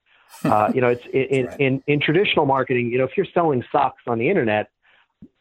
Uh, 0.45 0.71
you 0.73 0.79
know, 0.79 0.87
it's 0.87 1.05
in, 1.13 1.45
right. 1.45 1.59
in 1.59 1.83
in 1.87 1.99
traditional 1.99 2.45
marketing. 2.45 2.89
You 2.89 2.99
know, 2.99 3.03
if 3.03 3.11
you're 3.17 3.27
selling 3.33 3.61
socks 3.69 4.01
on 4.07 4.17
the 4.17 4.29
internet, 4.29 4.69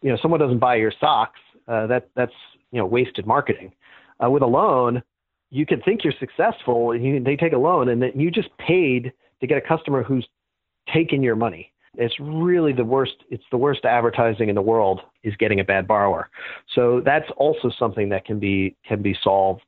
you 0.02 0.10
know, 0.10 0.18
someone 0.20 0.40
doesn't 0.40 0.58
buy 0.58 0.74
your 0.74 0.92
socks. 0.98 1.38
Uh, 1.68 1.86
that 1.86 2.08
that's 2.16 2.32
you 2.72 2.78
know 2.78 2.86
wasted 2.86 3.24
marketing. 3.24 3.72
Uh, 4.22 4.28
with 4.28 4.42
a 4.42 4.46
loan, 4.46 5.00
you 5.50 5.64
can 5.64 5.80
think 5.82 6.02
you're 6.02 6.12
successful. 6.18 6.94
You, 6.94 7.22
they 7.22 7.36
take 7.36 7.52
a 7.52 7.58
loan, 7.58 7.88
and 7.88 8.02
then 8.02 8.12
you 8.14 8.32
just 8.32 8.48
paid 8.58 9.12
to 9.40 9.46
get 9.46 9.56
a 9.56 9.60
customer 9.60 10.02
who's 10.02 10.26
taken 10.92 11.22
your 11.22 11.36
money. 11.36 11.72
It's 11.96 12.14
really 12.20 12.72
the 12.72 12.84
worst. 12.84 13.14
It's 13.30 13.44
the 13.50 13.58
worst 13.58 13.84
advertising 13.84 14.48
in 14.48 14.54
the 14.54 14.62
world 14.62 15.00
is 15.22 15.34
getting 15.36 15.60
a 15.60 15.64
bad 15.64 15.86
borrower. 15.86 16.30
So 16.74 17.00
that's 17.04 17.28
also 17.36 17.70
something 17.78 18.08
that 18.10 18.24
can 18.24 18.38
be 18.38 18.76
can 18.86 19.02
be 19.02 19.16
solved 19.22 19.62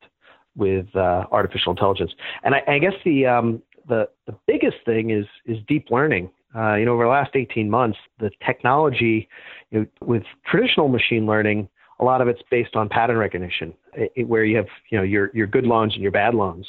with 0.57 0.95
uh, 0.95 1.25
artificial 1.31 1.73
intelligence. 1.73 2.13
And 2.45 2.55
I, 2.55 2.63
I 2.67 2.79
guess 2.79 2.95
the 3.05 3.27
um, 3.27 3.63
the 3.89 4.09
the 4.27 4.35
biggest 4.47 4.77
thing 4.85 5.11
is 5.11 5.27
is 5.47 5.59
deep 5.67 5.89
learning. 5.91 6.31
Uh, 6.55 6.75
you 6.75 6.85
know, 6.85 6.93
over 6.93 7.05
the 7.05 7.11
last 7.11 7.31
18 7.35 7.71
months, 7.71 7.97
the 8.21 8.31
technology 8.45 9.27
you 9.71 9.81
know, 9.81 9.87
with 10.03 10.23
traditional 10.45 10.89
machine 10.89 11.25
learning, 11.25 11.67
a 11.99 12.05
lot 12.05 12.21
of 12.21 12.29
it's 12.29 12.43
based 12.51 12.77
on 12.77 12.91
pattern 12.91 13.17
recognition, 13.17 13.73
it, 13.95 14.29
where 14.29 14.45
you 14.45 14.57
have 14.57 14.67
you 14.91 14.99
know 14.99 15.05
your 15.05 15.31
your 15.33 15.47
good 15.47 15.65
loans 15.65 15.95
and 15.95 16.03
your 16.03 16.13
bad 16.13 16.35
loans. 16.35 16.67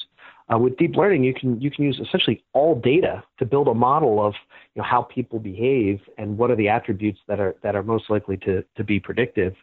Uh, 0.52 0.58
with 0.58 0.78
deep 0.78 0.96
learning, 0.96 1.24
you 1.24 1.34
can 1.34 1.60
you 1.60 1.72
can 1.72 1.84
use 1.86 2.00
essentially 2.00 2.43
all 2.54 2.80
data 2.80 3.24
to 3.39 3.46
build 3.46 3.67
a 3.67 3.74
model 3.74 4.26
of 4.26 4.34
you 4.76 4.82
know 4.82 4.88
how 4.88 5.02
people 5.02 5.39
behave 5.39 6.00
and 6.17 6.38
what 6.38 6.52
are 6.52 6.56
the 6.56 6.67
attributes 6.67 7.19
that 7.28 7.39
are 7.39 7.56
that 7.63 7.76
are 7.76 7.84
most 7.84 8.10
likely 8.10 8.38
to 8.38 8.63
to 8.76 8.84
be 8.84 9.00
predictive. 9.00 9.56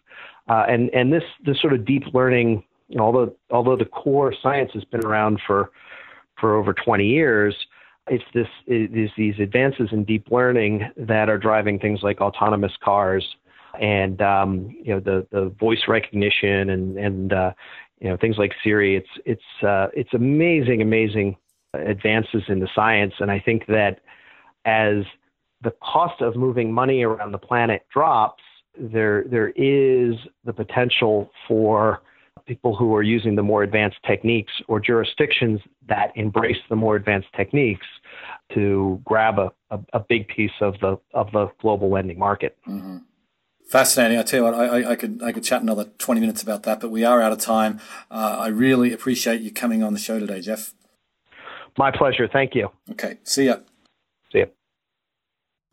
Uh, 0.48 0.64
and 0.68 0.90
and 0.94 1.12
this 1.12 1.22
this 1.44 1.60
sort 1.60 1.72
of 1.72 1.84
deep 1.84 2.04
learning, 2.14 2.62
although 2.98 3.34
although 3.50 3.76
the 3.76 3.84
core 3.84 4.34
science 4.42 4.70
has 4.74 4.84
been 4.84 5.04
around 5.04 5.40
for 5.46 5.70
for 6.40 6.56
over 6.56 6.72
20 6.72 7.06
years, 7.06 7.54
it's 8.08 8.24
this 8.34 8.48
it 8.66 8.96
is 8.96 9.10
these 9.16 9.38
advances 9.38 9.88
in 9.92 10.04
deep 10.04 10.28
learning 10.30 10.90
that 10.96 11.28
are 11.28 11.38
driving 11.38 11.78
things 11.78 12.00
like 12.02 12.20
autonomous 12.20 12.72
cars 12.82 13.24
and 13.80 14.20
um, 14.20 14.74
you 14.82 14.92
know 14.92 15.00
the 15.00 15.26
the 15.30 15.50
voice 15.60 15.82
recognition 15.86 16.70
and 16.70 16.98
and 16.98 17.32
uh, 17.32 17.52
you 18.00 18.08
know 18.08 18.16
things 18.16 18.36
like 18.38 18.52
Siri. 18.64 18.96
It's 18.96 19.08
it's 19.24 19.64
uh, 19.64 19.88
it's 19.94 20.12
amazing, 20.14 20.82
amazing 20.82 21.36
advances 21.74 22.42
in 22.48 22.60
the 22.60 22.68
science, 22.74 23.14
and 23.20 23.30
I 23.30 23.38
think 23.38 23.66
that 23.66 24.00
as 24.64 25.04
the 25.62 25.72
cost 25.82 26.20
of 26.20 26.36
moving 26.36 26.72
money 26.72 27.02
around 27.02 27.32
the 27.32 27.38
planet 27.38 27.86
drops, 27.92 28.42
there 28.78 29.24
there 29.30 29.50
is 29.50 30.16
the 30.44 30.52
potential 30.52 31.30
for 31.46 32.02
people 32.50 32.74
who 32.74 32.92
are 32.96 33.02
using 33.16 33.36
the 33.36 33.44
more 33.44 33.62
advanced 33.62 33.98
techniques 34.04 34.52
or 34.66 34.80
jurisdictions 34.80 35.60
that 35.88 36.10
embrace 36.16 36.56
the 36.68 36.74
more 36.74 36.96
advanced 36.96 37.28
techniques 37.36 37.86
to 38.52 39.00
grab 39.04 39.38
a, 39.38 39.52
a, 39.70 39.78
a 39.92 40.00
big 40.00 40.26
piece 40.26 40.56
of 40.60 40.74
the 40.80 40.98
of 41.14 41.30
the 41.30 41.46
global 41.62 41.88
lending 41.90 42.18
market. 42.18 42.56
Mm-hmm. 42.66 42.96
Fascinating. 43.68 44.18
I 44.18 44.24
tell 44.24 44.40
you 44.40 44.44
what, 44.46 44.54
I, 44.54 44.90
I, 44.90 44.96
could 44.96 45.22
I 45.22 45.30
could 45.30 45.44
chat 45.44 45.62
another 45.62 45.84
twenty 45.98 46.20
minutes 46.20 46.42
about 46.42 46.64
that, 46.64 46.80
but 46.80 46.90
we 46.90 47.04
are 47.04 47.22
out 47.22 47.30
of 47.30 47.38
time. 47.38 47.80
Uh, 48.10 48.38
I 48.40 48.48
really 48.48 48.92
appreciate 48.92 49.40
you 49.42 49.52
coming 49.52 49.84
on 49.84 49.92
the 49.92 50.00
show 50.00 50.18
today, 50.18 50.40
Jeff. 50.40 50.74
My 51.78 51.92
pleasure. 51.92 52.26
Thank 52.26 52.56
you. 52.56 52.70
Okay. 52.90 53.18
See 53.22 53.46
ya. 53.46 53.54
See 53.54 53.56
ya. 53.56 53.69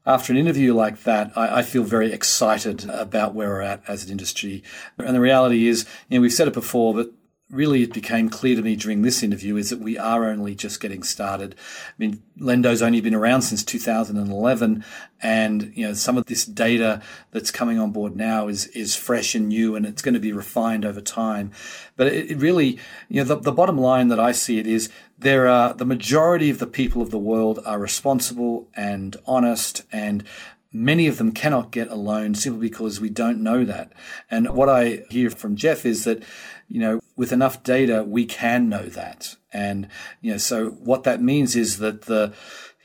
After 0.07 0.31
an 0.31 0.39
interview 0.39 0.73
like 0.73 1.03
that, 1.03 1.33
I, 1.35 1.57
I, 1.57 1.61
feel 1.63 1.83
very 1.83 2.13
excited 2.13 2.89
about 2.89 3.35
where 3.35 3.49
we're 3.49 3.61
at 3.61 3.83
as 3.89 4.05
an 4.05 4.11
industry. 4.11 4.63
And 4.97 5.13
the 5.13 5.19
reality 5.19 5.67
is, 5.67 5.85
you 6.07 6.17
know, 6.17 6.21
we've 6.21 6.31
said 6.31 6.47
it 6.47 6.53
before, 6.53 6.93
but 6.93 7.11
really 7.49 7.81
it 7.81 7.93
became 7.93 8.29
clear 8.29 8.57
to 8.57 8.61
me 8.61 8.75
during 8.75 9.03
this 9.03 9.23
interview 9.23 9.55
is 9.55 9.69
that 9.69 9.79
we 9.79 9.97
are 9.97 10.25
only 10.25 10.53
just 10.53 10.81
getting 10.81 11.01
started. 11.01 11.55
I 11.89 11.93
mean, 11.97 12.21
Lenddo's 12.37 12.81
only 12.81 12.99
been 12.99 13.15
around 13.15 13.43
since 13.43 13.63
2011 13.63 14.83
and, 15.21 15.71
you 15.73 15.87
know, 15.87 15.93
some 15.93 16.17
of 16.17 16.25
this 16.25 16.45
data 16.45 17.01
that's 17.31 17.49
coming 17.49 17.79
on 17.79 17.91
board 17.91 18.17
now 18.17 18.49
is, 18.49 18.67
is 18.67 18.97
fresh 18.97 19.33
and 19.33 19.47
new 19.47 19.77
and 19.77 19.85
it's 19.85 20.01
going 20.01 20.13
to 20.13 20.19
be 20.19 20.33
refined 20.33 20.83
over 20.83 20.99
time. 20.99 21.51
But 21.95 22.07
it, 22.07 22.31
it 22.31 22.37
really, 22.37 22.79
you 23.07 23.21
know, 23.21 23.23
the, 23.23 23.37
the 23.37 23.53
bottom 23.53 23.77
line 23.77 24.09
that 24.09 24.19
I 24.19 24.33
see 24.33 24.59
it 24.59 24.67
is 24.67 24.89
there 25.17 25.47
are 25.47 25.73
the 25.73 25.85
majority 25.85 26.49
of 26.49 26.59
the 26.59 26.67
people 26.67 27.01
of 27.01 27.11
the 27.11 27.17
world 27.17 27.59
are 27.65 27.79
responsible 27.79 28.67
and 28.75 29.15
honest 29.25 29.83
and 29.91 30.25
Many 30.73 31.07
of 31.07 31.17
them 31.17 31.31
cannot 31.31 31.71
get 31.71 31.89
a 31.89 31.95
loan 31.95 32.35
simply 32.35 32.69
because 32.69 32.99
we 32.99 33.09
don't 33.09 33.41
know 33.41 33.63
that. 33.65 33.93
And 34.29 34.53
what 34.53 34.69
I 34.69 35.03
hear 35.09 35.29
from 35.29 35.55
Jeff 35.55 35.85
is 35.85 36.03
that 36.03 36.23
you 36.69 36.79
know, 36.79 37.01
with 37.15 37.31
enough 37.31 37.63
data, 37.63 38.03
we 38.03 38.25
can 38.25 38.69
know 38.69 38.83
that. 38.83 39.35
And, 39.53 39.87
you 40.21 40.31
know, 40.31 40.37
so 40.37 40.69
what 40.69 41.03
that 41.03 41.21
means 41.21 41.55
is 41.55 41.77
that 41.77 42.03
the, 42.03 42.33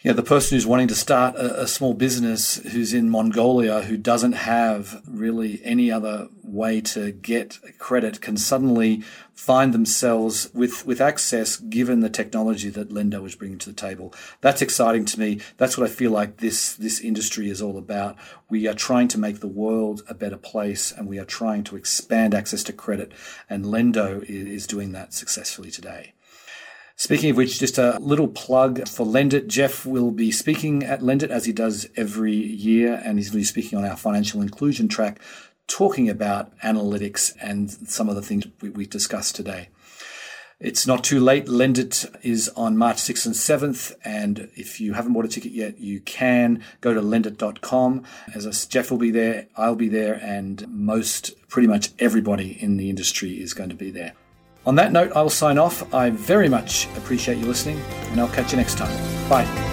you 0.03 0.11
know, 0.11 0.16
the 0.16 0.23
person 0.23 0.57
who's 0.57 0.66
wanting 0.66 0.88
to 0.88 0.95
start 0.95 1.35
a, 1.37 1.62
a, 1.62 1.66
small 1.66 1.95
business 1.95 2.57
who's 2.57 2.92
in 2.92 3.11
Mongolia 3.11 3.83
who 3.83 3.97
doesn't 3.97 4.33
have 4.33 5.03
really 5.07 5.61
any 5.64 5.90
other 5.90 6.29
way 6.42 6.81
to 6.81 7.12
get 7.12 7.59
credit 7.79 8.21
can 8.21 8.37
suddenly 8.37 9.03
find 9.35 9.73
themselves 9.73 10.51
with, 10.55 10.87
with 10.87 11.01
access 11.01 11.57
given 11.57 12.01
the 12.01 12.11
technology 12.11 12.68
that 12.71 12.90
Lenddo 12.90 13.27
is 13.27 13.35
bringing 13.35 13.59
to 13.59 13.71
the 13.71 13.77
table. 13.77 14.14
That's 14.40 14.62
exciting 14.62 15.05
to 15.07 15.18
me. 15.21 15.40
That's 15.57 15.77
what 15.77 15.88
I 15.88 15.92
feel 15.92 16.11
like 16.11 16.38
this, 16.38 16.75
this 16.75 17.01
industry 17.01 17.51
is 17.51 17.62
all 17.62 17.79
about. 17.79 18.16
We 18.49 18.68
are 18.68 18.75
trying 18.75 19.09
to 19.09 19.18
make 19.18 19.40
the 19.40 19.49
world 19.49 20.03
a 20.09 20.14
better 20.14 20.37
place 20.37 20.92
and 20.92 21.09
we 21.09 21.18
are 21.18 21.25
trying 21.25 21.64
to 21.64 21.77
expand 21.77 22.35
access 22.35 22.62
to 22.64 22.73
credit 22.73 23.12
and 23.49 23.64
Lenddo 23.64 24.23
is 24.25 24.66
doing 24.66 24.92
that 24.92 25.12
successfully 25.12 25.71
today. 25.71 26.14
Speaking 26.97 27.31
of 27.31 27.37
which, 27.37 27.59
just 27.59 27.79
a 27.79 27.99
little 27.99 28.29
plug 28.29 28.87
for 28.87 29.05
Lendit. 29.05 29.49
Jeff 29.49 29.85
will 29.87 30.11
be 30.11 30.31
speaking 30.31 30.85
at 30.85 31.01
Lendit 31.01 31.31
as 31.31 31.47
he 31.47 31.53
does 31.53 31.88
every 31.97 32.37
year, 32.37 33.01
and 33.05 33.18
he's 33.18 33.31
going 33.31 33.42
to 33.42 33.53
be 33.53 33.62
speaking 33.62 33.79
on 33.79 33.85
our 33.85 33.97
financial 33.97 34.40
inclusion 34.40 34.87
track, 34.87 35.18
talking 35.72 36.11
about 36.11 36.56
analytics 36.58 37.35
and 37.40 37.70
some 37.70 38.11
of 38.11 38.14
the 38.14 38.22
things 38.22 38.46
we, 38.61 38.68
we 38.68 38.87
discussed 38.87 39.35
today. 39.35 39.68
It's 40.61 40.87
not 40.87 41.02
too 41.02 41.18
late. 41.18 41.46
Lendit 41.46 42.14
is 42.22 42.48
on 42.50 42.76
March 42.76 42.98
6th 42.98 43.26
and 43.26 43.35
7th. 43.35 43.92
And 44.04 44.50
if 44.54 44.80
you 44.80 44.92
haven't 44.92 45.14
bought 45.14 45.24
a 45.24 45.28
ticket 45.28 45.52
yet, 45.52 45.80
you 45.80 46.00
can 46.00 46.62
go 46.82 46.94
to 46.94 47.00
lendit.com. 47.00 48.04
As 48.35 48.46
I, 48.46 48.50
Jeff 48.68 48.90
will 48.90 48.98
be 48.98 49.11
there, 49.11 49.48
I'll 49.56 49.74
be 49.74 49.88
there, 49.88 50.14
and 50.22 50.64
most, 50.68 51.32
pretty 51.48 51.66
much 51.66 51.90
everybody 51.98 52.62
in 52.62 52.76
the 52.76 52.90
industry 52.90 53.42
is 53.42 53.54
going 53.54 53.70
to 53.70 53.74
be 53.74 53.90
there. 53.90 54.12
On 54.64 54.76
that 54.76 54.92
note, 54.92 55.11
I 55.16 55.22
will 55.22 55.30
sign 55.30 55.58
off. 55.58 55.92
I 55.92 56.11
very 56.11 56.48
much 56.48 56.87
appreciate 56.96 57.38
you 57.38 57.46
listening, 57.46 57.80
and 58.11 58.20
I'll 58.20 58.28
catch 58.28 58.52
you 58.52 58.58
next 58.58 58.78
time. 58.78 59.28
Bye. 59.28 59.71